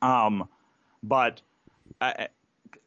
[0.00, 0.48] Um,
[1.04, 1.40] but
[2.00, 2.28] I,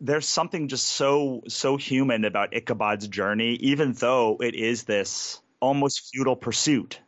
[0.02, 6.12] there's something just so so human about Ichabod's journey, even though it is this almost
[6.12, 7.00] futile pursuit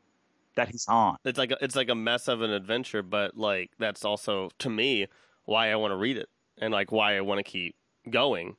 [0.58, 1.18] that he's on.
[1.24, 4.70] It's like a, it's like a mess of an adventure, but like that's also to
[4.70, 5.08] me
[5.46, 6.28] why I want to read it
[6.60, 7.76] and like why I want to keep
[8.10, 8.58] going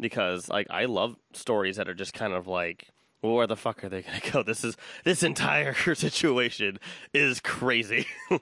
[0.00, 2.88] because like I love stories that are just kind of like
[3.22, 4.42] well, where the fuck are they gonna go?
[4.42, 6.78] This is this entire situation
[7.12, 8.06] is crazy.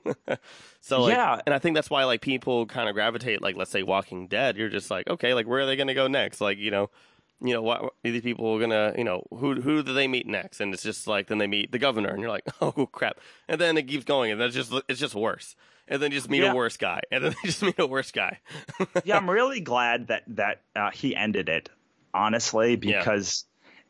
[0.81, 1.41] so like, Yeah.
[1.47, 4.57] and I think that's why like people kind of gravitate like let's say Walking Dead.
[4.57, 6.41] You're just like okay, like where are they gonna go next?
[6.41, 6.91] Like you know,
[7.45, 10.61] you know what these people are gonna you know who who do they meet next?
[10.61, 13.61] And it's just like then they meet the governor, and you're like oh crap, and
[13.61, 15.55] then it keeps going, and that's just it's just worse.
[15.87, 16.53] And then you just meet Yeah.
[16.53, 18.39] a worse guy, and then they just meet a worse guy.
[19.05, 21.69] yeah, I'm really glad that that uh, he ended it,
[22.15, 22.99] honestly, Yeah.
[22.99, 23.45] because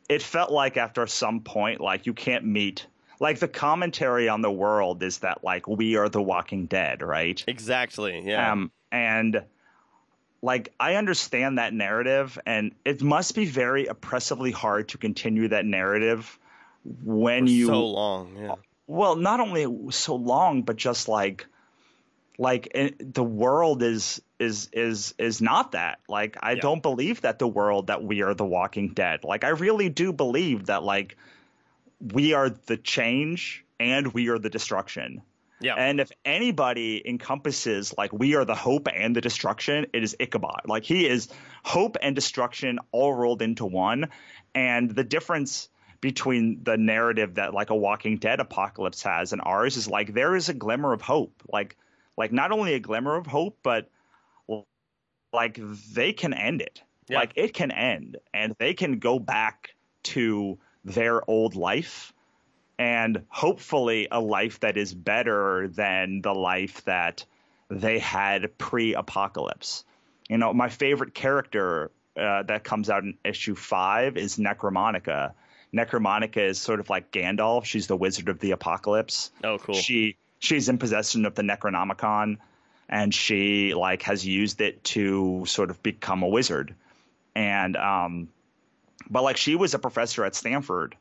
[0.09, 2.87] it felt like after some point, like you can't meet.
[3.21, 7.43] Like the commentary on the world is that like we are the Walking Dead, right?
[7.47, 8.21] exactly.
[8.27, 8.51] Yeah.
[8.53, 9.45] Um, and
[10.45, 15.65] like I understand that narrative, and it must be very oppressively hard to continue that
[15.65, 16.39] narrative
[17.03, 18.37] when For you so long.
[18.37, 18.55] Yeah.
[18.87, 21.47] well, not only so long, but just like
[22.37, 26.01] like it, the world is is is is not that.
[26.09, 26.61] Like I Yeah.
[26.61, 29.25] don't believe that the world that we are the Walking Dead.
[29.25, 31.17] Like I really do believe that like
[32.13, 35.23] we are the change and we are the destruction.
[35.65, 35.77] Yeah.
[35.77, 40.63] And if anybody encompasses like we are the hope and the destruction, it is Ichabod.
[40.67, 41.29] Like he is
[41.65, 44.11] hope and destruction all rolled into one.
[44.55, 45.71] And the difference
[46.03, 50.37] between the narrative that like a Walking Dead apocalypse has and ours is like there
[50.37, 51.43] is a glimmer of hope.
[51.51, 51.79] Like
[52.15, 53.91] like not only a glimmer of hope, but
[55.33, 55.59] like
[55.95, 56.83] they can end it.
[57.09, 57.21] Yeah.
[57.21, 59.75] Like it can end and they can go back
[60.05, 62.14] to their old life
[62.79, 67.25] and hopefully a life that is better than the life that
[67.71, 69.85] they had pre-apocalypse.
[70.29, 75.33] You know, my favorite character uh, that comes out in issue five is Necromonica.
[75.75, 77.65] Necromonica is sort of like Gandalf.
[77.65, 79.31] She's the wizard of the apocalypse.
[79.43, 79.75] oh, cool.
[79.75, 82.39] She she's in possession of the Necronomicon,
[82.89, 86.75] and she like has used it to sort of become a wizard.
[87.35, 88.29] And um,
[89.11, 90.97] but like she was a professor at Stanford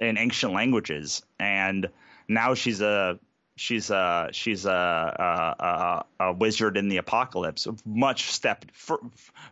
[0.00, 1.88] in ancient languages, and
[2.26, 3.18] now she's a
[3.56, 7.66] she's a she's a a, a, a wizard in the apocalypse.
[7.66, 8.98] A much step for,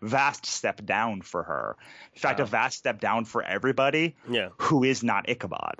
[0.00, 1.76] vast step down for her.
[2.14, 2.44] In fact, Wow.
[2.44, 4.48] a vast step down for everybody yeah.
[4.56, 5.76] who is not Ichabod.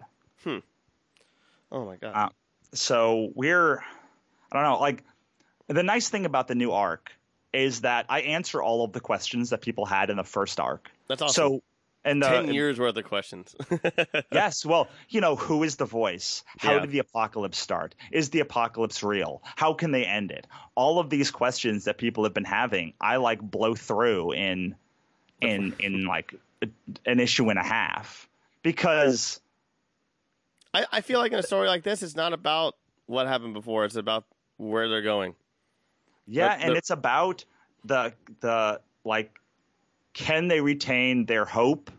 [1.71, 2.13] Oh my god.
[2.15, 2.29] Uh,
[2.73, 3.79] so we're
[4.53, 5.05] I don't know, like
[5.67, 7.13] the nice thing about the new arc
[7.53, 10.91] is that I answer all of the questions that people had in the first arc.
[11.09, 11.35] That's awesome.
[11.35, 11.63] So
[12.05, 13.55] and the, Ten years worth of questions.
[14.33, 16.45] yes, well, you know, who is the voice?
[16.59, 16.81] How Yeah.
[16.81, 17.95] did the apocalypse start?
[18.13, 19.43] Is the apocalypse real?
[19.57, 20.47] How can they end it?
[20.75, 24.75] All of these questions that people have been having, I like blow through in
[25.41, 26.35] in in like
[27.07, 28.29] an issue and a half
[28.63, 29.41] because
[30.75, 33.85] I, I feel like in a story like this, it's not about what happened before.
[33.85, 34.25] It's about
[34.57, 35.35] where they're going.
[36.27, 37.45] Yeah, The- and the- it's about
[37.85, 39.39] the the like
[40.19, 41.91] can they retain their hope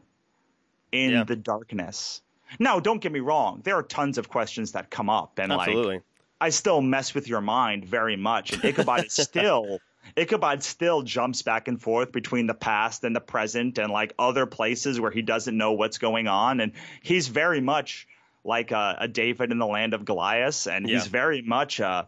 [0.91, 1.23] in Yeah.
[1.23, 2.21] the darkness?
[2.59, 3.61] Now, don't get me wrong.
[3.63, 6.03] There are tons of questions that come up, and like
[6.41, 8.53] I still mess with your mind very much.
[8.53, 9.79] And Ichabod is still
[10.17, 14.45] Ichabod still jumps back and forth between the past and the present and like other
[14.45, 16.59] places where he doesn't know what's going on.
[16.59, 18.07] And he's very much
[18.43, 22.05] like a, a David in the land of Goliath, and he's very much uh,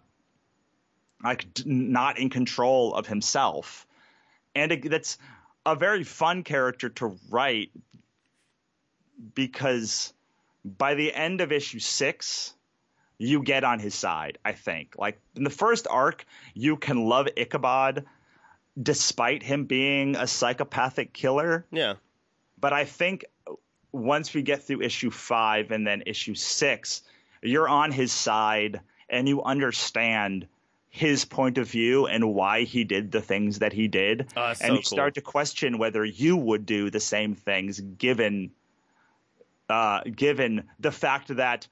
[1.23, 3.85] like not in control of himself.
[4.55, 5.17] And it, that's
[5.65, 7.71] a very fun character to write
[9.35, 10.13] because
[10.63, 12.53] by the end of issue six,
[13.17, 14.95] you get on his side, I think.
[14.97, 18.05] Like in the first arc, you can love Ichabod
[18.81, 21.65] despite him being a psychopathic killer.
[21.71, 21.95] Yeah.
[22.59, 23.25] But I think
[23.91, 27.01] once we get through issue five and then issue six,
[27.41, 30.47] you're on his side and you understand
[30.91, 34.27] his point of view and why he did the things that he did.
[34.35, 34.83] And so you cool.
[34.83, 38.51] start to question whether you would do the same things given
[39.69, 41.65] uh, given the fact that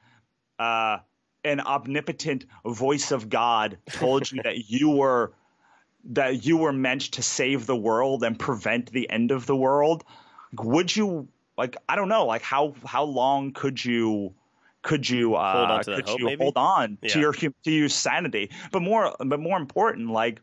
[0.58, 1.00] uh,
[1.44, 5.34] an omnipotent voice of God told you that you were
[6.06, 10.06] that you were meant to save the world and prevent the end of the world.
[10.58, 11.28] Would you
[11.58, 14.34] like I don't know, like how how long could you
[14.90, 16.44] could you uh, Hold on to could hope, you maybe?
[16.44, 17.10] hold on Yeah.
[17.14, 18.50] to your to your sanity?
[18.72, 20.42] But more but more important, like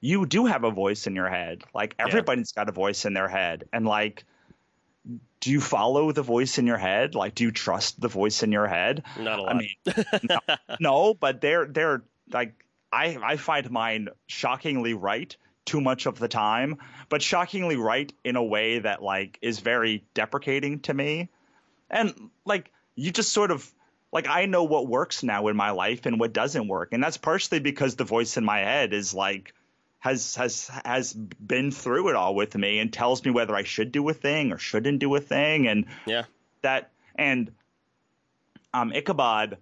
[0.00, 1.64] you do have a voice in your head.
[1.74, 4.24] Like everybody's got a voice in their head, and like.
[5.40, 7.14] Do you follow the voice in your head?
[7.14, 9.04] Like, do you trust the voice in your head?
[9.18, 9.54] Not a lot.
[9.54, 9.70] I mean,
[10.28, 10.38] no,
[10.80, 15.34] no, but they're they're like I I find mine shockingly right
[15.64, 20.02] too much of the time, but shockingly right in a way that like is very
[20.12, 21.28] deprecating to me.
[21.88, 23.72] And like you just sort of
[24.12, 27.16] like I know what works now in my life and what doesn't work, and that's
[27.16, 29.54] partially because the voice in my head is like
[29.98, 33.92] has has has been through it all with me and tells me whether I should
[33.92, 36.24] do a thing or shouldn't do a thing, and yeah.
[36.62, 37.52] that and
[38.72, 39.58] um Ichabod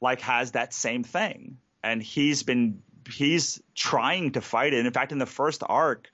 [0.00, 1.58] like has that same thing.
[1.82, 4.84] And he's been he's trying to fight it.
[4.84, 6.10] In fact in the first arc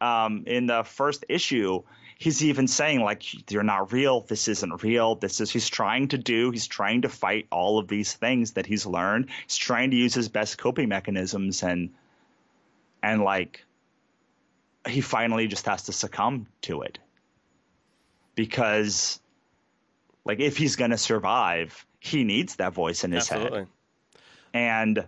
[0.00, 1.82] um in the first issue
[2.22, 6.16] he's even saying like you're not real this isn't real this is he's trying to
[6.16, 9.96] do he's trying to fight all of these things that he's learned he's trying to
[9.96, 11.90] use his best coping mechanisms and
[13.02, 13.64] and like
[14.86, 17.00] he finally just has to succumb to it
[18.36, 19.18] because
[20.24, 23.40] like if he's going to survive he needs that voice in his head.
[23.40, 23.58] Absolutely.
[23.58, 23.68] head
[24.54, 25.06] and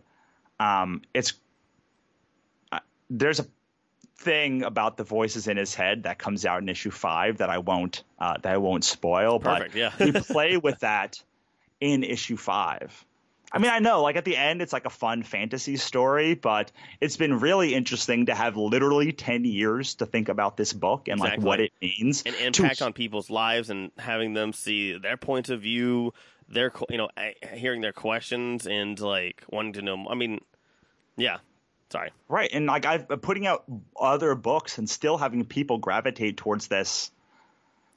[0.58, 1.34] um it's
[2.72, 3.46] uh, there's a
[4.24, 7.58] thing about the voices in his head that comes out in issue 5 that I
[7.58, 9.92] won't uh, that I won't spoil Perfect, but yeah.
[9.98, 11.22] we play with that
[11.80, 13.04] in issue 5
[13.54, 16.72] I mean, I know, like at the end, it's like a fun fantasy story, but
[17.00, 21.20] it's been really interesting to have literally 10 years to think about this book and
[21.20, 22.24] like what it means.
[22.26, 26.12] An to- impact on people's lives and having them see their points of view,
[26.48, 27.08] their you know,
[27.52, 30.04] hearing their questions and like wanting to know.
[30.10, 30.40] I mean,
[31.16, 31.36] yeah.
[31.94, 32.10] Sorry.
[32.28, 32.50] Right.
[32.52, 33.62] And like I've been putting out
[33.96, 37.12] other books and still having people gravitate towards this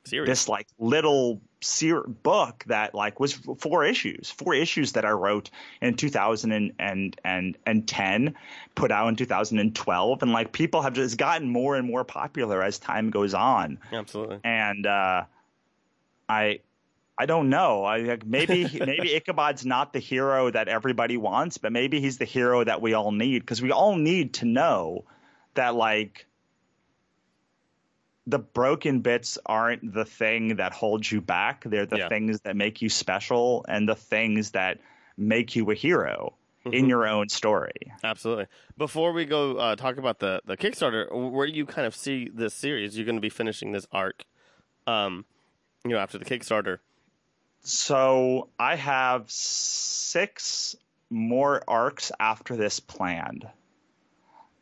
[0.03, 0.29] Serious.
[0.29, 5.49] this like little ser- book that like was four issues, four issues that I wrote
[5.81, 8.35] in 2010,
[8.75, 12.77] put out in 2012, and like people have just gotten more and more popular as
[12.77, 14.41] time goes on, Absolutely.
[14.43, 15.23] and uh,
[16.29, 16.59] I.
[17.17, 17.83] I don't know.
[17.83, 22.25] I like maybe maybe Ichabod's not the hero that everybody wants, but maybe he's the
[22.25, 25.05] hero that we all need because we all need to know
[25.55, 26.27] that like
[28.25, 31.63] the broken bits aren't the thing that holds you back.
[31.63, 32.09] They're the Yeah.
[32.09, 34.79] things that make you special and the things that
[35.15, 37.93] make you a hero in your own story.
[38.03, 38.47] Absolutely.
[38.77, 42.29] Before we go uh, talk about the the Kickstarter, where do you kind of see
[42.31, 42.97] this series?
[42.97, 44.25] You're going to be finishing this arc,
[44.85, 45.23] um,
[45.85, 46.79] you know, after the Kickstarter.
[47.67, 50.75] So I have six
[51.09, 53.45] more arcs after this planned.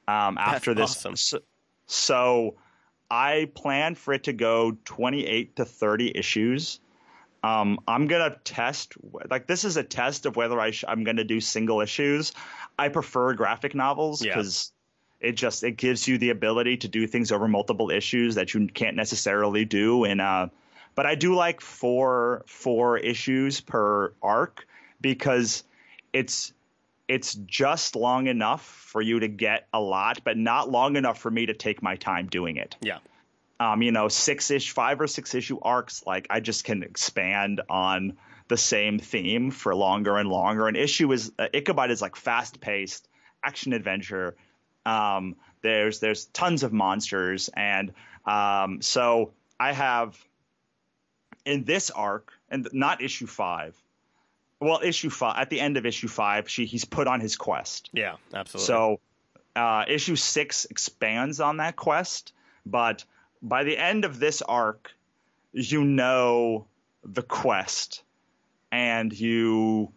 [0.07, 1.15] Um, after this, awesome.
[1.15, 1.39] so,
[1.85, 2.55] so
[3.11, 6.79] I plan for it to go 28 to 30 issues.
[7.43, 8.93] Um, I'm gonna test
[9.29, 12.33] like this is a test of whether I sh- I'm gonna do single issues.
[12.79, 14.35] I prefer graphic novels Yeah.
[14.35, 14.71] because
[15.19, 18.67] it just it gives you the ability to do things over multiple issues that you
[18.67, 20.49] can't necessarily do in uh
[20.95, 24.65] but I do like four four issues per arc
[25.01, 25.63] because
[26.13, 26.53] it's
[27.07, 31.29] it's just long enough for you to get a lot, but not long enough for
[31.29, 32.75] me to take my time doing it.
[32.81, 32.97] Yeah.
[33.59, 37.61] Um, you know, six ish, five or six issue arcs, like I just can expand
[37.69, 38.17] on
[38.47, 40.67] the same theme for longer and longer.
[40.67, 43.07] And issue is uh, Ichabod is like fast paced
[43.43, 44.35] action adventure.
[44.85, 47.93] Um, there's there's tons of monsters, and
[48.25, 50.17] um, so I have
[51.45, 53.75] in this arc, and not issue five.
[54.59, 57.89] Well, issue five at the end of issue five, she he's put on his quest.
[57.93, 58.15] Yeah.
[58.33, 58.65] Absolutely.
[58.65, 58.99] So
[59.55, 62.33] uh, issue six expands on that quest,
[62.65, 63.03] but
[63.41, 64.91] by the end of this arc,
[65.51, 66.65] you know
[67.03, 68.03] the quest,
[68.71, 69.91] and you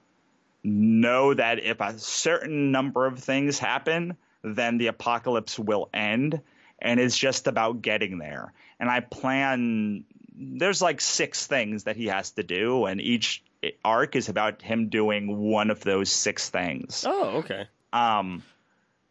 [0.64, 6.40] know that if a certain number of things happen, then the apocalypse will end.
[6.80, 8.52] and it's just about getting there.
[8.78, 10.04] And I plan
[10.40, 13.42] there's like six things that he has to do, and each
[13.84, 17.04] arc is about him doing one of those six things.
[17.06, 17.66] Oh, okay.
[17.92, 18.42] Um,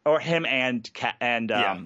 [0.05, 1.77] or him and and um, Yeah.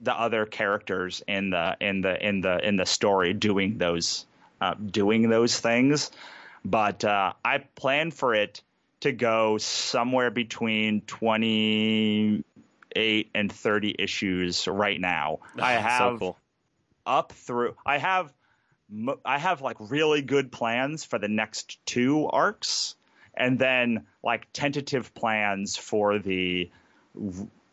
[0.00, 4.24] the other characters in the in the in the in the story doing those
[4.60, 6.10] uh, doing those things.
[6.64, 8.62] But uh, I plan for it
[9.00, 12.44] to go somewhere between twenty
[12.94, 15.40] eight and thirty issues right now.
[15.58, 16.38] I have so cool.
[17.04, 18.32] up through I have
[19.24, 22.94] I have like really good plans for the next two arcs
[23.34, 26.70] and then like tentative plans for the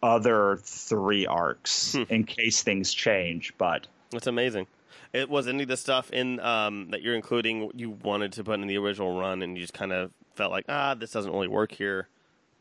[0.01, 2.03] other three arcs Hmm.
[2.09, 4.67] in case things change but That's amazing.
[5.13, 8.59] It was any of the stuff in um, that you're including you wanted to put
[8.59, 11.47] in the original run, and you just kind of felt like, ah, this doesn't really
[11.47, 12.07] work here.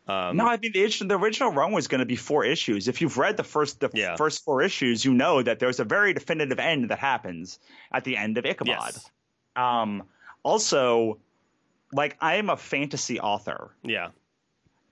[0.08, 2.88] Um, no, I mean the, issue- the original run was going to be four issues.
[2.88, 4.16] If you've read the first the Yeah.
[4.16, 7.58] first four issues, you know that there's a very definitive end that happens
[7.92, 8.66] at the end of Ichabod.
[8.94, 9.10] Yes.
[9.54, 10.02] Um,
[10.42, 11.18] also,
[11.92, 14.08] like I am a fantasy author, Yeah.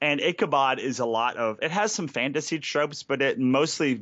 [0.00, 4.00] and Ichabod is a lot of it has some fantasy tropes, but it mostly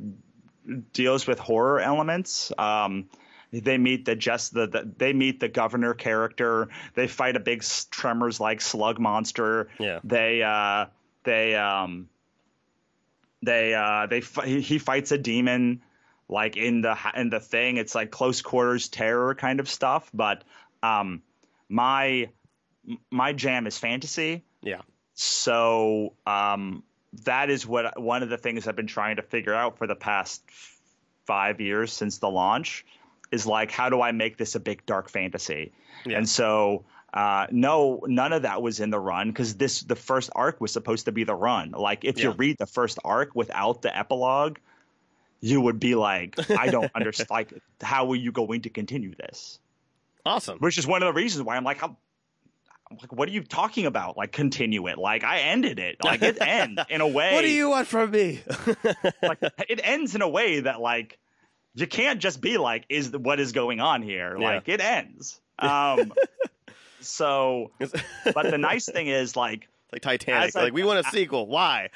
[0.93, 2.51] deals with horror elements.
[2.57, 3.09] Um,
[3.51, 6.67] they meet the just the, the they meet the governor character.
[6.93, 9.69] They fight a big tremors like slug monster.
[9.79, 9.99] Yeah.
[10.03, 10.85] They uh
[11.29, 12.09] they um
[13.43, 15.81] they uh they he fights a demon
[16.27, 17.77] like in the in the thing.
[17.77, 20.09] It's like close quarters terror kind of stuff.
[20.13, 20.43] But
[20.83, 21.21] um
[21.69, 22.29] my
[23.11, 24.81] my jam is fantasy Yeah.
[25.13, 26.83] so um,
[27.25, 29.95] that is what one of the things I've been trying to figure out for the
[29.95, 30.41] past
[31.25, 32.85] five years since the launch
[33.31, 35.71] is like how do I make this a big dark fantasy?
[36.05, 36.17] Yeah.
[36.17, 40.29] And so uh, no, none of that was in the run because this the first
[40.35, 41.71] arc was supposed to be the run.
[41.71, 44.57] Like if you read the first arc without the epilogue,
[45.41, 47.29] you would be like, I don't understand.
[47.29, 49.59] Like, how are you going to continue this?
[50.25, 50.59] Awesome.
[50.59, 51.95] which is one of the reasons why I'm like, how,
[52.91, 54.17] like, what are you talking about?
[54.17, 54.97] Like, continue it.
[54.97, 56.03] Like, I ended it.
[56.03, 57.33] Like, it ends in a way.
[57.33, 58.41] What do you want from me?
[59.23, 61.17] Like, it ends in a way that like
[61.73, 64.37] you can't just be like, is what is going on here?
[64.37, 64.45] Yeah.
[64.55, 65.39] Like, it ends.
[65.57, 66.13] Um,
[67.01, 69.67] so, but the nice thing is like.
[69.91, 70.55] like Titanic.
[70.55, 71.47] I- like we want a sequel.
[71.47, 71.89] Why?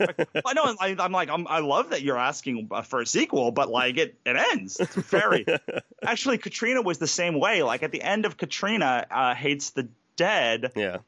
[0.00, 0.74] I know.
[0.80, 4.16] I, I'm like, I'm, I love that you're asking for a sequel, but like, it
[4.24, 4.80] it ends.
[4.80, 5.46] It's very.
[6.02, 7.62] Actually, Katrina was the same way.
[7.62, 10.72] Like at the end of Katrina uh, hates the dead.
[10.74, 10.98] Yeah.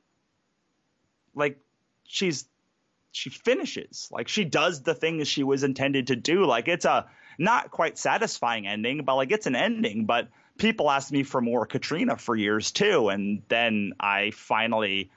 [1.34, 1.58] like
[2.06, 2.46] she's
[3.12, 7.06] she finishes like she does the things she was intended to do like it's a
[7.38, 11.66] not quite satisfying ending but like it's an ending but people asked me for more
[11.66, 15.10] katrina for years too and then i finally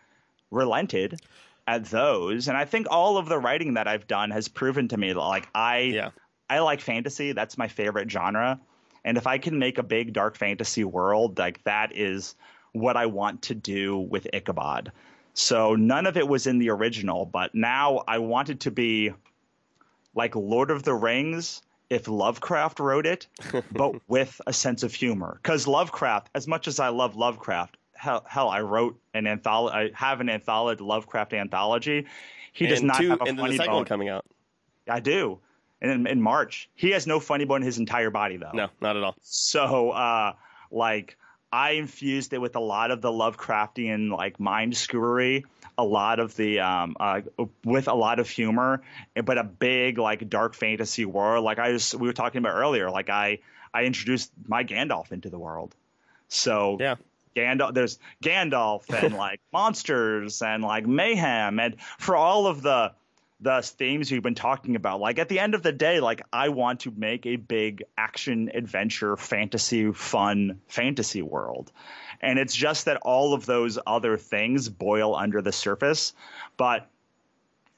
[0.51, 1.19] relented
[1.67, 2.47] at those.
[2.47, 5.19] And i think all of the writing that i've done has proven to me that
[5.19, 6.09] like i Yeah.
[6.49, 7.33] i like fantasy.
[7.33, 8.59] That's my favorite genre.
[9.03, 12.35] And if i can make a big dark fantasy world like that is
[12.71, 14.91] what i want to do with ichabod.
[15.33, 19.11] So none of it was in the original, but now I wanted to be
[20.15, 23.27] like Lord of the Rings if Lovecraft wrote it,
[23.71, 25.39] but with a sense of humor.
[25.41, 29.75] Because Lovecraft, as much as I love Lovecraft, hell, hell I wrote an anthology.
[29.75, 32.05] I have an anthology, Lovecraft anthology.
[32.53, 33.75] He does not two, have a and funny the second bone.
[33.77, 34.25] one coming out.
[34.89, 35.39] I do.
[35.81, 38.51] And in, in March, he has no funny bone in his entire body, though.
[38.53, 39.15] No, not at all.
[39.21, 40.33] So, uh,
[40.71, 41.17] like,
[41.51, 45.45] I infused it with a lot of the Lovecraftian, like, mind skewery,
[45.77, 47.21] a lot of the, um, uh,
[47.63, 48.81] with a lot of humor,
[49.23, 51.45] but a big, like, dark fantasy world.
[51.45, 53.39] Like, I just, we were talking about earlier, like, I,
[53.73, 55.75] I introduced my Gandalf into the world.
[56.27, 56.95] So, Yeah.
[57.35, 62.93] Gandalf, there's Gandalf and like monsters and like mayhem and for all of the
[63.39, 66.49] the themes we've been talking about, like at the end of the day, like I
[66.49, 71.71] want to make a big action adventure fantasy fun fantasy world.
[72.19, 76.13] And it's just that all of those other things boil under the surface,
[76.57, 76.89] but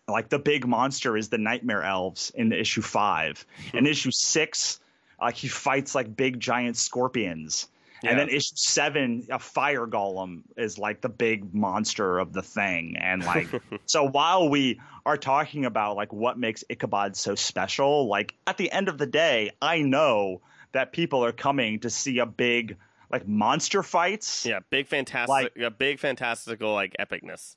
[0.08, 3.46] like the big monster is the nightmare elves in issue 5.
[3.74, 4.80] In issue 6,
[5.22, 7.68] like he fights like big giant scorpions.
[8.04, 8.12] Yeah.
[8.12, 12.96] And then issue seven, a fire golem is like the big monster of the thing.
[12.98, 13.48] And like,
[13.86, 18.72] so while we are talking about like what makes Ichabod so special, like at the
[18.72, 20.42] end of the day, I know
[20.72, 22.78] that people are coming to see a big
[23.12, 24.46] like monster fights.
[24.46, 27.56] Yeah, big fantastic, Like- yeah, big fantastical like epicness.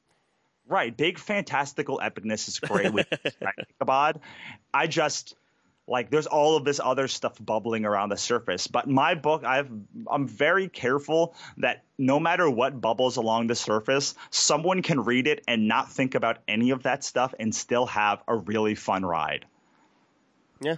[0.67, 0.97] Right.
[0.97, 3.07] Big fantastical epicness is great with
[3.81, 4.21] Ichabod.
[4.73, 5.35] I just
[5.87, 8.67] like there's all of this other stuff bubbling around the surface.
[8.67, 9.71] But my book, I've
[10.11, 15.43] I'm very careful that no matter what bubbles along the surface, someone can read it
[15.49, 19.47] and not think about any of that stuff and still have a really fun ride.
[20.61, 20.77] Yeah.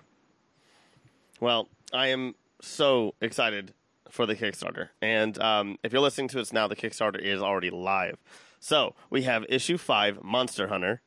[1.40, 3.74] Well, I am so excited
[4.10, 4.88] for the Kickstarter.
[5.02, 8.16] And um, if you're listening to us now, the Kickstarter is already live.
[8.60, 11.02] So we have issue five, Monster Hunter,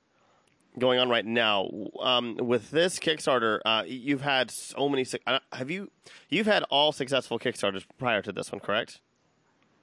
[0.78, 1.70] going on right now.
[2.00, 5.06] Um, with this Kickstarter, uh, you've had so many.
[5.26, 5.92] Uh, have you?
[6.30, 9.00] You've had all successful Kickstarters prior to this one, correct?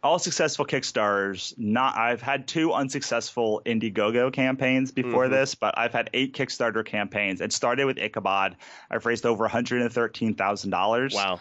[0.02, 1.54] All successful Kickstarters.
[1.56, 1.96] Not.
[1.96, 5.34] I've had two unsuccessful Indiegogo campaigns before mm-hmm.
[5.34, 7.40] this, but I've had eight Kickstarter campaigns.
[7.40, 8.56] It started with Ichabod.
[8.90, 11.14] I've raised over one hundred and thirteen thousand dollars.
[11.14, 11.40] Wow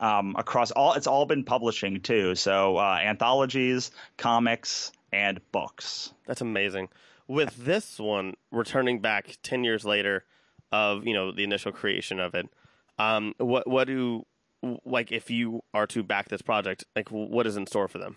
[0.00, 0.94] um, across all.
[0.94, 2.34] It's all been publishing too.
[2.34, 6.12] So uh, anthologies, comics, and books.
[6.26, 6.88] That's amazing.
[7.30, 10.24] With this one returning back ten years later,
[10.72, 12.48] of you know the initial creation of it,
[12.98, 14.26] um, what what do
[14.84, 18.16] like if you are to back this project, like what is in store for them?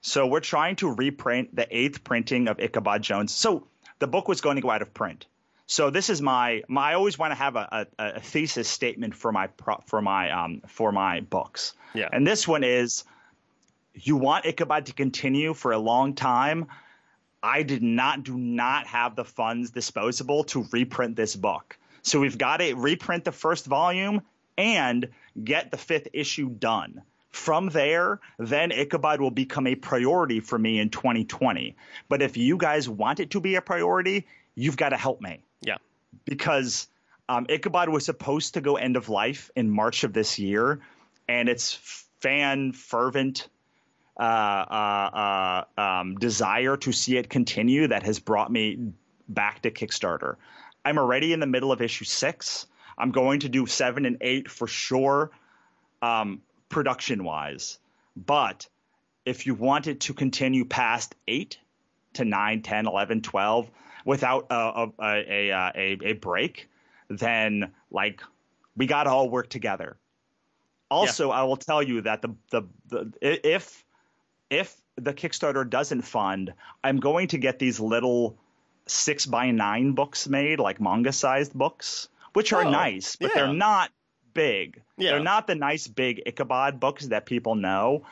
[0.00, 3.32] So we're trying to reprint the eighth printing of Ichabod Jones.
[3.32, 3.66] So
[3.98, 5.26] the book was going to go out of print.
[5.66, 9.14] So this is my, my I always want to have a, a, a, thesis statement
[9.14, 9.48] for my
[9.86, 11.72] for my um for my books.
[11.94, 12.08] Yeah.
[12.12, 13.04] And this one is
[13.94, 16.66] you want Ichabod to continue for a long time.
[17.44, 21.76] I did not do not have the funds disposable to reprint this book.
[22.00, 24.22] So we've got to reprint the first volume
[24.56, 25.10] and
[25.42, 27.02] get the fifth issue done.
[27.32, 31.76] From there, then Ichabod will become a priority for me in 2020.
[32.08, 35.40] But if you guys want it to be a priority, you've got to help me.
[35.60, 35.76] Yeah.
[36.24, 36.88] Because
[37.28, 40.80] um, Ichabod was supposed to go end of life in March of this year,
[41.28, 41.74] and it's
[42.20, 43.48] fan fervent
[44.18, 48.92] uh, uh, uh, um, desire to see it continue that has brought me
[49.28, 50.36] back to Kickstarter.
[50.84, 52.66] I'm already in the middle of issue six.
[52.96, 55.30] I'm going to do seven and eight for sure,
[56.02, 57.78] um, production wise.
[58.16, 58.68] But
[59.24, 61.58] if you want it to continue past eight
[62.12, 63.70] to nine, 10, 11, 12,
[64.04, 66.68] without a a, a, a, a break,
[67.08, 68.22] then like
[68.76, 69.96] we got to all work together.
[70.90, 71.40] Also, yeah.
[71.40, 73.84] I will tell you that the, the the if
[74.50, 78.36] if the Kickstarter doesn't fund, I'm going to get these little
[78.86, 83.44] six by nine books made, like manga sized books, which are oh, nice, but yeah.
[83.44, 83.90] they're not
[84.34, 84.82] big.
[84.96, 85.12] Yeah.
[85.12, 88.04] They're not the nice big Ichabod books that people know.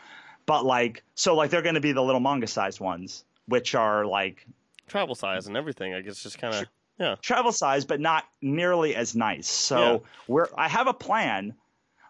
[0.46, 4.46] But like so like they're gonna be the little manga sized ones, which are like
[4.88, 5.94] travel size and everything.
[5.94, 6.66] I guess just kind of
[6.98, 9.48] yeah, travel size, but not nearly as nice.
[9.48, 9.98] So yeah.
[10.26, 11.54] we're I have a plan,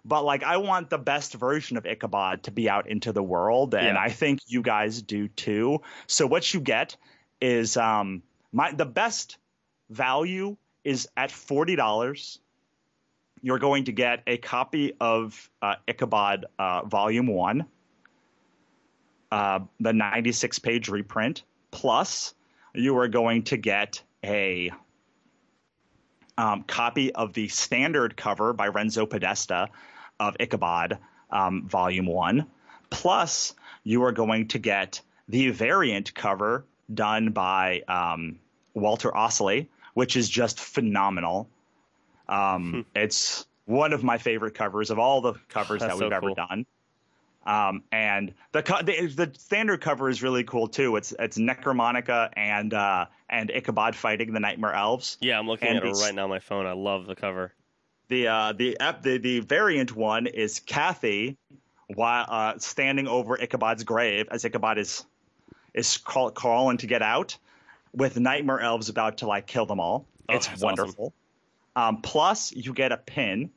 [0.04, 3.74] but like I want the best version of Ichabod to be out into the world,
[3.74, 4.00] and yeah.
[4.00, 5.82] I think you guys do too.
[6.06, 6.96] So what you get
[7.40, 8.22] is um
[8.52, 9.38] my the best
[9.90, 12.38] value is at forty dollars.
[13.44, 17.66] You're going to get a copy of uh, Ichabod uh, Volume One,
[19.32, 21.42] uh, the 96 page reprint,
[21.72, 22.34] plus
[22.72, 24.70] you are going to get a
[26.38, 29.68] um, copy of the standard cover by Renzo Podesta
[30.18, 30.98] of Ichabod,
[31.30, 32.46] um, Volume 1.
[32.90, 33.54] Plus,
[33.84, 38.38] you are going to get the variant cover done by um,
[38.74, 41.48] Walter Ostley, which is just phenomenal.
[42.28, 42.80] Um, hmm.
[42.94, 46.66] It's one of my favorite covers of all the covers that we've so ever done.
[47.44, 50.96] Um, and the, the, the standard cover is really cool too.
[50.96, 55.18] It's it's Necromonica and uh, and Ichabod fighting the Nightmare Elves.
[55.20, 56.66] Yeah, I'm looking and at it right now on my phone.
[56.66, 57.52] I love the cover.
[58.08, 61.36] The uh, the, the the variant one is Kathy
[61.88, 65.04] while uh, standing over Ichabod's grave as Ichabod is
[65.74, 67.36] is call, calling to get out,
[67.92, 70.06] with Nightmare Elves about to like kill them all.
[70.28, 71.12] Oh, it's wonderful.
[71.74, 71.96] Awesome.
[71.96, 73.50] Um, plus, you get a pin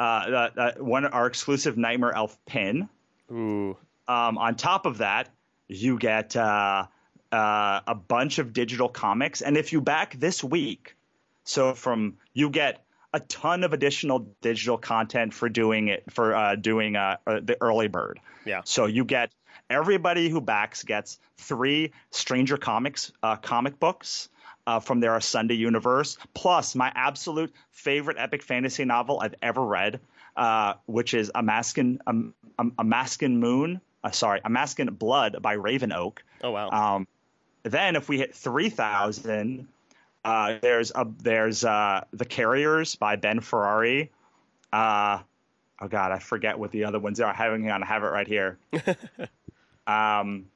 [0.00, 2.88] uh, uh, one our exclusive Nightmare Elf pin.
[3.30, 3.76] Ooh.
[4.08, 5.28] Um, on top of that,
[5.68, 6.86] you get uh,
[7.30, 10.96] uh, a bunch of digital comics, and if you back this week,
[11.44, 16.56] so from you get a ton of additional digital content for doing it for uh,
[16.56, 18.20] doing uh, the early bird.
[18.44, 18.62] Yeah.
[18.64, 19.32] So you get
[19.68, 24.28] everybody who backs gets three Stranger Comics comic books
[24.70, 29.98] uh, from their Sunday universe, plus my absolute favorite epic fantasy novel I've ever read,
[30.36, 33.80] uh, which is Amaskan, um, Amaskan Moon.
[34.04, 36.22] Uh, sorry, Amaskan Blood by Raven Oak.
[36.44, 36.70] Oh wow.
[36.70, 37.08] Um,
[37.64, 39.66] then if we hit three thousand,
[40.24, 44.12] uh, there's a there's uh, The Carriers by Ben Ferrari.
[44.72, 45.18] Uh,
[45.80, 47.32] oh God, I forget what the other ones are.
[47.32, 48.58] I have, I have it right here.
[49.88, 50.46] um,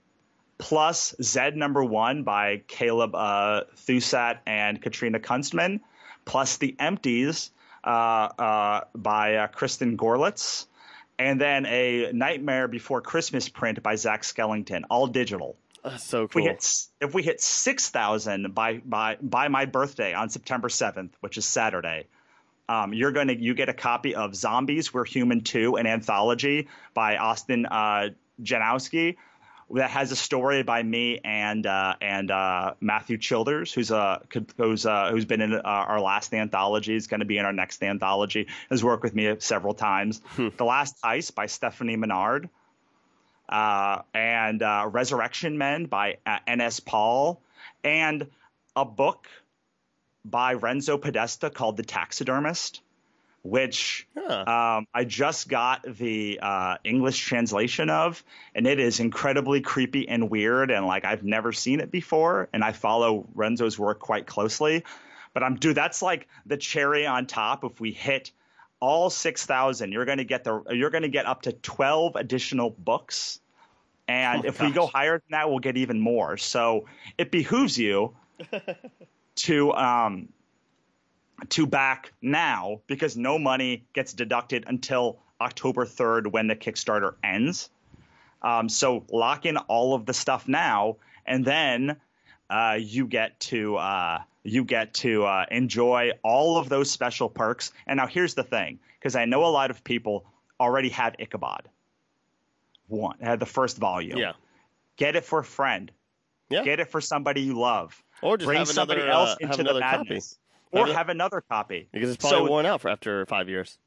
[0.59, 5.81] plus Zed number one by Caleb uh, Thusat and Katrina Kunstman,
[6.25, 7.51] plus The Empties
[7.83, 10.67] uh, uh, by uh, Kristen Gorlitz,
[11.19, 15.57] and then a Nightmare Before Christmas print by Zach Skellington, all digital.
[15.83, 16.29] That's so cool.
[16.29, 20.71] If we hit, if we hit six thousand by by by my birthday on September
[20.71, 22.07] seventh, which is Saturday,
[22.69, 26.69] um, you're going to you get a copy of Zombies We're Human 2, an anthology
[26.95, 28.11] by Austin uh,
[28.43, 29.17] Janowski
[29.71, 34.23] that has a story by me and uh, and uh, Matthew Childers, who's a
[34.57, 37.53] who's uh, who's been in uh, our last anthology, is going to be in our
[37.53, 38.47] next anthology.
[38.71, 40.21] Has worked with me several times.
[40.27, 40.49] Hmm.
[40.57, 42.49] the Last Ice by Stephanie Menard,
[43.49, 46.81] uh, and uh, Resurrection Men by N.S.
[46.81, 47.41] Paul,
[47.83, 48.27] and
[48.77, 49.29] a book
[50.25, 52.81] by Renzo Podesta called The Taxidermist
[53.45, 54.77] which huh.
[54.79, 58.25] um, I just got the uh, English translation of,
[58.55, 62.65] and it is incredibly creepy and weird, and like I've never seen it before, and
[62.65, 64.83] I follow Renzo's work quite closely.
[65.35, 67.65] But I'm dude, that's like the cherry on top.
[67.65, 68.33] If we hit
[68.81, 73.41] all six thousand, you're gonna get the you're gonna get up to twelve additional books,
[74.09, 74.69] and oh, if gosh.
[74.69, 76.39] we go higher than that, we'll get even more.
[76.39, 76.87] So
[77.19, 78.17] it behooves you
[79.35, 80.29] to um,
[81.51, 87.71] to back now because no money gets deducted until October 3rd when the Kickstarter ends.
[88.43, 91.97] Um, so lock in all of the stuff now, and then
[92.51, 97.73] uh, you get to uh, you get to uh, enjoy all of those special perks.
[97.87, 100.27] And now here's the thing, because I know a lot of people
[100.61, 101.69] already have Ichabod.
[102.87, 104.19] One had the first volume.
[104.19, 104.33] Yeah.
[104.97, 105.91] Get it for a friend.
[106.51, 106.63] Yeah.
[106.63, 108.01] Get it for somebody you love.
[108.23, 110.35] Or just bring have somebody another, else uh, into the madness.
[110.35, 110.44] Copy
[110.75, 113.79] or have another copy because it's probably so, worn out for after five years.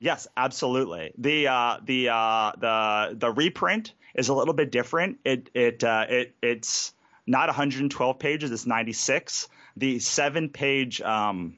[0.00, 1.12] Yes, absolutely.
[1.18, 5.18] The uh, the uh, the the reprint is a little bit different.
[5.24, 6.92] It it uh, it it's
[7.26, 8.50] not 112 pages.
[8.50, 9.48] It's 96.
[9.76, 11.56] The seven page um,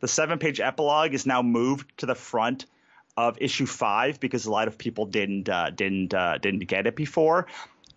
[0.00, 2.66] the seven page epilogue is now moved to the front
[3.16, 6.96] of issue five because a lot of people didn't uh, didn't uh, didn't get it
[6.96, 7.46] before,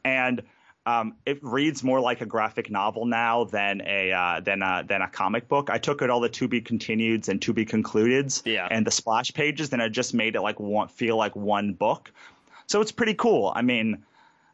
[0.05, 0.43] and
[0.87, 5.01] um, it reads more like a graphic novel now than a uh, than a than
[5.01, 5.69] a comic book.
[5.69, 8.69] I took it all the to be continueds and to be concludeds yeah.
[8.71, 12.09] and the splash pages, and I just made it like one feel like one book.
[12.67, 13.51] So it's pretty cool.
[13.53, 14.05] I mean,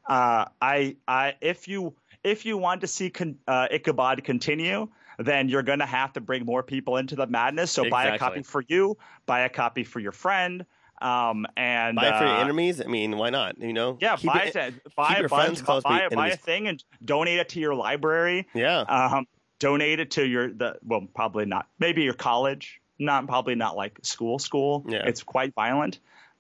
[0.09, 5.49] uh, I I if you if you want to see con- uh, Ichabod continue, then
[5.49, 7.69] you're going to have to bring more people into the madness.
[7.71, 8.09] So exactly.
[8.09, 10.65] buy a copy for you, buy a copy for your friend,
[11.04, 12.82] um, and buy for your uh, enemies.
[12.82, 13.60] I mean, why not?
[13.60, 16.68] You know, yeah, keep buy it, it, buy a bunch, close, buy, buy a thing
[16.68, 18.47] and donate it to your library.
[18.54, 18.80] Yeah.
[18.82, 19.28] Um,
[19.60, 21.68] donate it to your the well, probably not.
[21.80, 22.80] Maybe your college.
[22.99, 24.39] Not probably not like school.
[24.39, 24.86] School.
[24.88, 25.04] Yeah.
[25.06, 25.99] It's quite violent.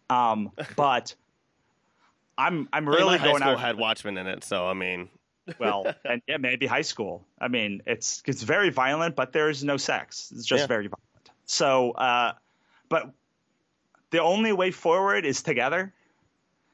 [0.09, 1.13] Um, but
[2.37, 3.59] I'm I'm really my high going school out.
[3.59, 5.09] had Watchmen in it, so I mean.
[5.59, 7.25] well, and yeah, maybe high school.
[7.37, 10.31] I mean, it's it's very violent, but there's no sex.
[10.33, 10.67] It's just Yeah.
[10.67, 11.31] very violent.
[11.45, 12.33] So, uh,
[12.87, 13.11] but
[14.13, 15.91] the only way forward is together.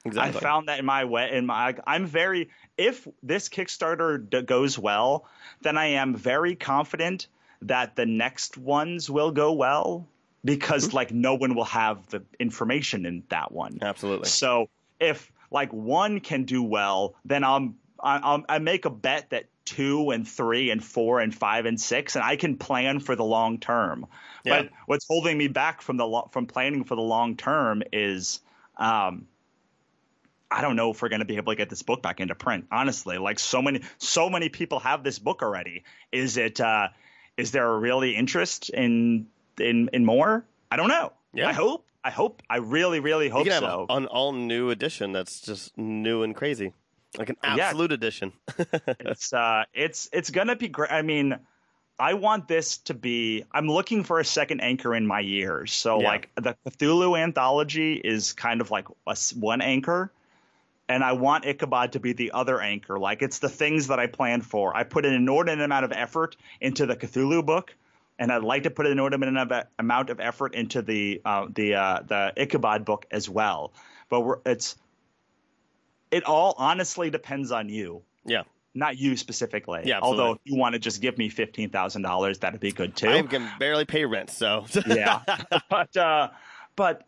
[0.03, 0.37] Exactly.
[0.37, 4.77] I found that in my way in my I'm very if this Kickstarter d- goes
[4.77, 5.25] well,
[5.61, 7.27] then I am very confident
[7.61, 10.05] that the next ones will go well
[10.43, 10.93] because Mhm.
[10.93, 13.79] like no one will have the information in that one.
[13.81, 14.27] Absolutely.
[14.27, 14.69] So
[14.99, 19.45] if like one can do well, then I'm I, I'm, I make a bet that
[19.69, 23.23] two and three and four and five and six, and I can plan for the
[23.23, 24.07] long term.
[24.43, 24.63] Yeah.
[24.63, 28.39] But what's holding me back from the lo- from planning for the long term is,
[28.77, 29.27] um,
[30.49, 32.33] I don't know if we're going to be able to get this book back into
[32.33, 32.65] print.
[32.71, 35.83] Honestly, like so many so many people have this book already.
[36.11, 36.87] Is it uh,
[37.37, 39.27] is there a really interest in
[39.59, 40.45] in in more?
[40.71, 41.13] I don't know.
[41.33, 41.49] Yeah.
[41.49, 41.85] I hope.
[42.03, 42.41] I hope.
[42.49, 43.85] I really, really hope so.
[43.89, 46.73] an all new edition that's just new and crazy,
[47.17, 47.67] like an Yeah.
[47.67, 48.33] absolute edition.
[48.99, 51.37] it's uh it's it's gonna be great i mean
[51.97, 55.99] i want this to be i'm looking for a second anchor in my years so
[56.01, 56.07] Yeah.
[56.07, 60.11] like the cthulhu anthology is kind of like a one anchor
[60.87, 64.07] and i want ichabod to be the other anchor like it's the things that i
[64.07, 67.73] planned for i put an inordinate amount of effort into the cthulhu book
[68.21, 71.75] and I'd like to put an inordinate amount- amount of effort into the uh, the
[71.75, 73.71] uh, the Ichabod book as well.
[74.09, 74.75] But we're, it's
[76.11, 78.43] it all honestly depends on you yeah,
[78.73, 79.81] not you specifically.
[79.85, 82.95] Yeah, Although if you want to just give me fifteen thousand dollars, that'd be good
[82.95, 83.09] too.
[83.09, 85.21] I can barely pay rent, so yeah,
[85.69, 86.29] but uh,
[86.75, 87.05] but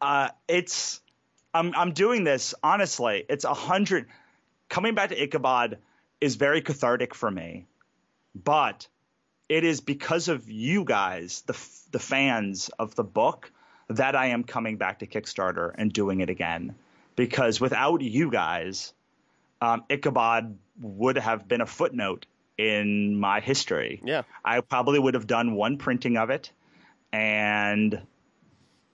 [0.00, 1.00] uh, it's
[1.52, 3.24] I'm I'm doing this honestly.
[3.28, 4.06] It's a hundred.
[4.68, 5.78] Coming back to Ichabod
[6.20, 7.66] is very cathartic for me,
[8.34, 8.88] but
[9.50, 11.58] it is because of you guys, the
[11.90, 13.52] the fans of the book,
[13.88, 16.74] that I am coming back to Kickstarter and doing it again.
[17.16, 18.92] Because without you guys,
[19.60, 22.26] um, Ichabod would have been a footnote
[22.58, 24.00] in my history.
[24.04, 26.52] yeah, I probably would have done one printing of it,
[27.12, 28.00] and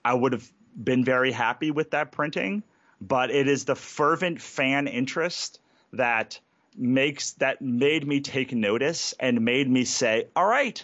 [0.03, 0.49] I would have
[0.81, 2.63] been very happy with that printing.
[3.01, 5.59] But it is the fervent fan interest
[5.93, 6.39] that
[6.75, 10.83] makes that made me take notice and made me say, "All right,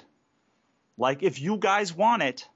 [0.98, 2.48] Like if you guys want it,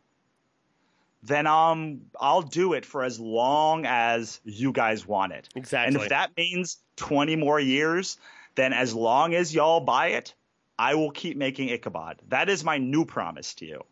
[1.23, 5.49] then um I'll do it for as long as you guys want it.
[5.55, 5.95] Exactly.
[5.95, 8.17] And if that means 20 more years,
[8.55, 10.33] then as long as y'all buy it,
[10.77, 12.21] I will keep making Ichabod.
[12.29, 13.83] That is my new promise to you.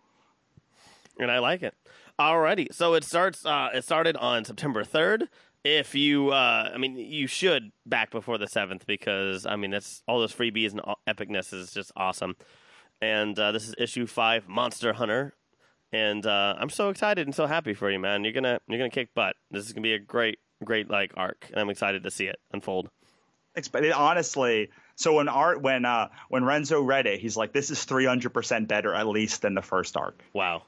[1.20, 1.74] And I like it.
[2.20, 2.74] Alrighty.
[2.74, 5.28] So it starts uh it started on September 3rd.
[5.64, 10.02] If you uh I mean you should back before the 7th because I mean that's
[10.08, 12.36] all those freebies and epicness is just awesome.
[13.00, 15.36] And uh, this is issue 5 Monster Hunter
[15.92, 18.24] and uh, I'm so excited and so happy for you, man.
[18.24, 19.36] You're gonna you're gonna kick butt.
[19.52, 22.38] This is gonna be a great great like arc, and I'm excited to see it
[22.52, 22.90] unfold.
[23.72, 27.84] But honestly, so when art when uh when Renzo read it, he's like, "This is
[27.84, 30.64] 300 percent better at least than the first arc." Wow,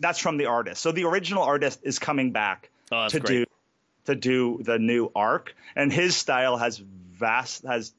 [0.00, 0.80] that's from the artist.
[0.82, 3.28] So the original artist is coming back oh, to great.
[3.28, 3.44] do
[4.04, 7.92] to do the new arc, and his style has vast has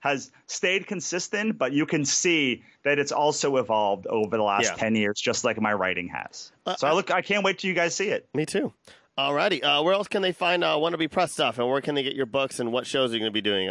[0.00, 4.74] has stayed consistent, but you can see that it's also evolved over the last Yeah.
[4.74, 6.52] 10 years, just like my writing has.
[6.66, 8.28] Uh, so I look, I can't wait till you guys see it.
[8.34, 8.72] Me too.
[9.18, 12.02] Alrighty, uh, where else can they find uh, Wannabe Press stuff, and where can they
[12.02, 13.70] get your books, and what shows are you going to be doing?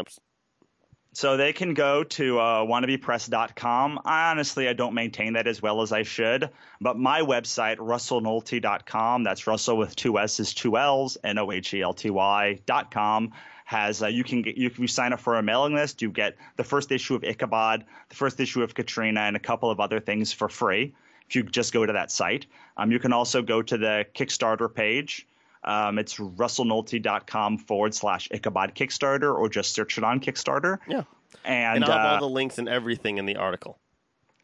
[1.13, 3.99] So they can go to uh, wannabepress.com.
[4.05, 6.49] I honestly, I don't maintain that as well as I should,
[6.79, 13.31] but my website, russellnohelty.com, that's Russell with two S's, two L's, N-O-H-E-L-T-Y dot com,
[13.69, 16.09] has uh, you can get you if you sign up for a mailing list, you
[16.09, 19.79] get the first issue of Ichabod, the first issue of Katrina, and a couple of
[19.79, 20.95] other things for free.
[21.27, 22.47] If you just go to that site,
[22.77, 25.27] um, you can also go to the Kickstarter page.
[25.63, 30.79] Um, it's russellnohelty.com forward slash Ichabod Kickstarter, or just search it on Kickstarter.
[30.87, 31.03] Yeah,
[31.45, 33.77] And, and I'll have uh, all the links and everything in the article.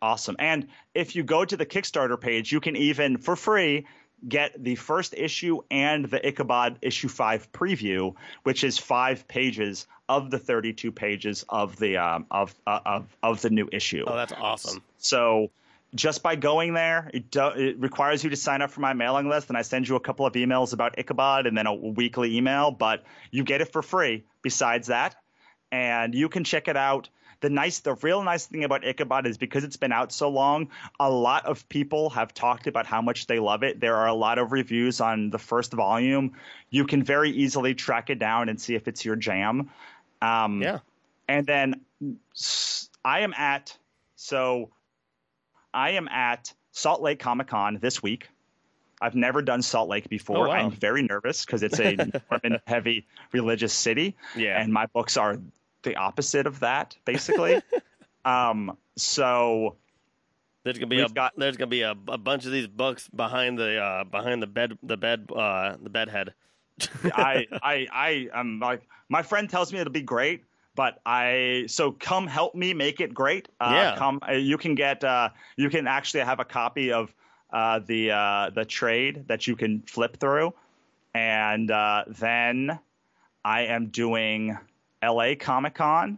[0.03, 0.36] Awesome.
[0.38, 3.88] And if you go to the Kickstarter page, you can even, for free,
[4.28, 10.32] get the first issue and the Ichabod issue five preview, which is five pages of
[10.32, 14.03] the 32 pages of the um, of, uh, of of the new issue.
[14.05, 14.82] Oh, that's awesome.
[14.97, 15.51] So
[15.95, 19.30] just by going there, it, do, it requires you to sign up for my mailing
[19.30, 22.38] list, and I send you a couple of emails about Ichabod and then a weekly
[22.38, 25.16] email, but you get it for free besides that.
[25.72, 27.09] And you can check it out.
[27.41, 30.69] The nice, the real nice thing about Ichabod is because it's been out so long,
[30.99, 33.79] a lot of people have talked about how much they love it.
[33.79, 36.33] There are a lot of reviews on the first volume.
[36.69, 39.69] You can very easily track it down and see if it's your jam.
[40.21, 40.79] Um, Yeah.
[41.27, 41.81] and then
[43.03, 43.77] I am at
[44.15, 44.69] so
[45.73, 48.29] I am at Salt Lake Comic Con this week.
[49.01, 50.47] I've never done Salt Lake before.
[50.47, 50.55] Oh, wow.
[50.55, 51.97] I'm very nervous because it's a
[52.31, 54.59] Mormon heavy religious city, Yeah.
[54.61, 55.38] and my books are
[55.86, 57.61] the opposite of that, basically.
[58.25, 59.77] um, so
[60.63, 63.57] There's gonna be a got- there's gonna be a, a bunch of these books behind
[63.57, 66.33] the uh, behind the bed the bed uh, the bed head.
[67.05, 70.43] I, I, I am like my friend tells me it'll be great,
[70.75, 73.47] but I so come help me make it great.
[73.61, 73.95] Uh, Yeah.
[73.97, 77.13] Come, uh, you can get uh, you can actually have a copy of
[77.53, 80.53] uh, the uh, the trade that you can flip through,
[81.13, 82.77] and uh, then
[83.45, 84.57] I am doing
[85.01, 85.35] L.A.
[85.35, 86.17] Comic Con,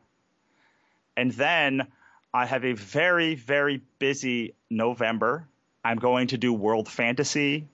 [1.15, 1.88] and then
[2.34, 5.47] I have a very very busy November.
[5.84, 7.67] I'm going to do World Fantasy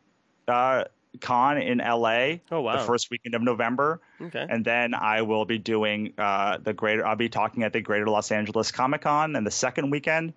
[0.47, 0.83] uh,
[1.21, 2.77] Con in LA Oh, wow.
[2.77, 4.45] the first weekend of November, Okay.
[4.49, 7.05] and then I will be doing uh, the greater.
[7.05, 10.33] I'll be talking at the Greater Los Angeles Comic Con and the second weekend.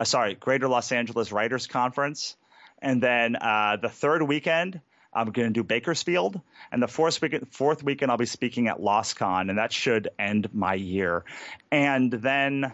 [0.00, 2.36] Uh, sorry, Greater Los Angeles Writers Conference,
[2.82, 4.80] and then uh, the third weekend.
[5.16, 6.40] I'm going to do Bakersfield,
[6.70, 10.48] and the fourth weekend, fourth weekend I'll be speaking at Loscon, and that should end
[10.52, 11.24] my year.
[11.72, 12.72] And then,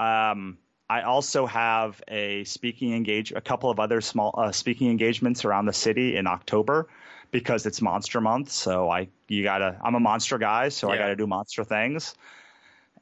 [0.00, 0.58] um,
[0.90, 5.66] I also have a speaking engage, a couple of other small uh, speaking engagements around
[5.66, 6.88] the city in October
[7.30, 8.50] because it's Monster Month.
[8.50, 12.14] So I, you gotta, I'm a monster guy, so I gotta do monster things,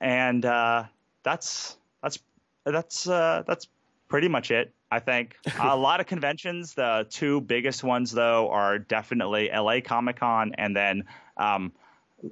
[0.00, 0.84] and uh,
[1.22, 2.18] that's that's
[2.64, 3.66] that's uh, that's
[4.08, 4.72] pretty much it.
[4.92, 6.74] I think a lot of conventions.
[6.74, 11.04] The two biggest ones, though, are definitely LA Comic Con and then
[11.38, 11.72] um,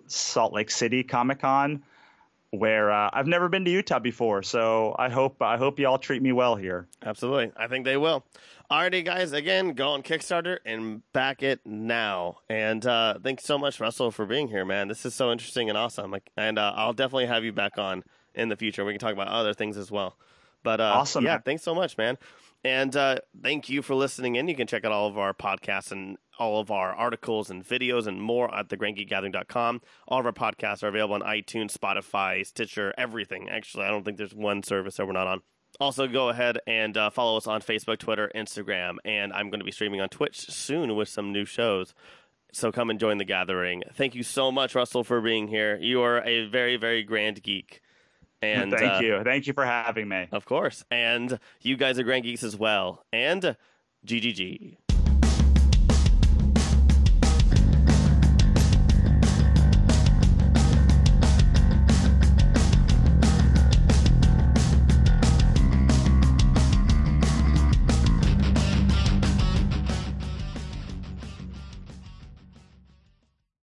[0.08, 1.82] Salt Lake City Comic Con,
[2.50, 4.42] where uh, I've never been to Utah before.
[4.42, 6.86] So I hope I hope you all treat me well here.
[7.02, 7.50] Absolutely.
[7.56, 8.26] I think they will.
[8.70, 9.32] Alrighty, guys.
[9.32, 12.40] Again, go on Kickstarter and back it now.
[12.50, 14.86] And uh, thanks so much, Russell, for being here, man.
[14.86, 16.14] This is so interesting and awesome.
[16.36, 18.04] And uh, I'll definitely have you back on
[18.34, 18.84] in the future.
[18.84, 20.16] We can talk about other things as well.
[20.62, 22.18] But uh, Awesome, Yeah, thanks so much, man.
[22.62, 24.48] And uh, thank you for listening in.
[24.48, 28.06] You can check out all of our podcasts and all of our articles and videos
[28.06, 29.80] and more at thegrandgeekgathering.com.
[30.08, 33.48] All of our podcasts are available on iTunes, Spotify, Stitcher, everything.
[33.48, 35.42] Actually, I don't think there's one service that we're not on.
[35.78, 39.64] Also, go ahead and uh, follow us on Facebook, Twitter, Instagram, and I'm going to
[39.64, 41.94] be streaming on Twitch soon with some new shows.
[42.52, 43.82] So come and join the gathering.
[43.94, 45.78] Thank you so much, Russell, for being here.
[45.78, 47.80] You are a very, very grand geek.
[48.42, 49.22] And Thank uh, you.
[49.22, 50.28] Thank you for having me.
[50.32, 50.84] Of course.
[50.90, 53.04] And you guys are Grand Geeks as well.
[53.12, 53.56] And
[54.06, 54.76] GGG.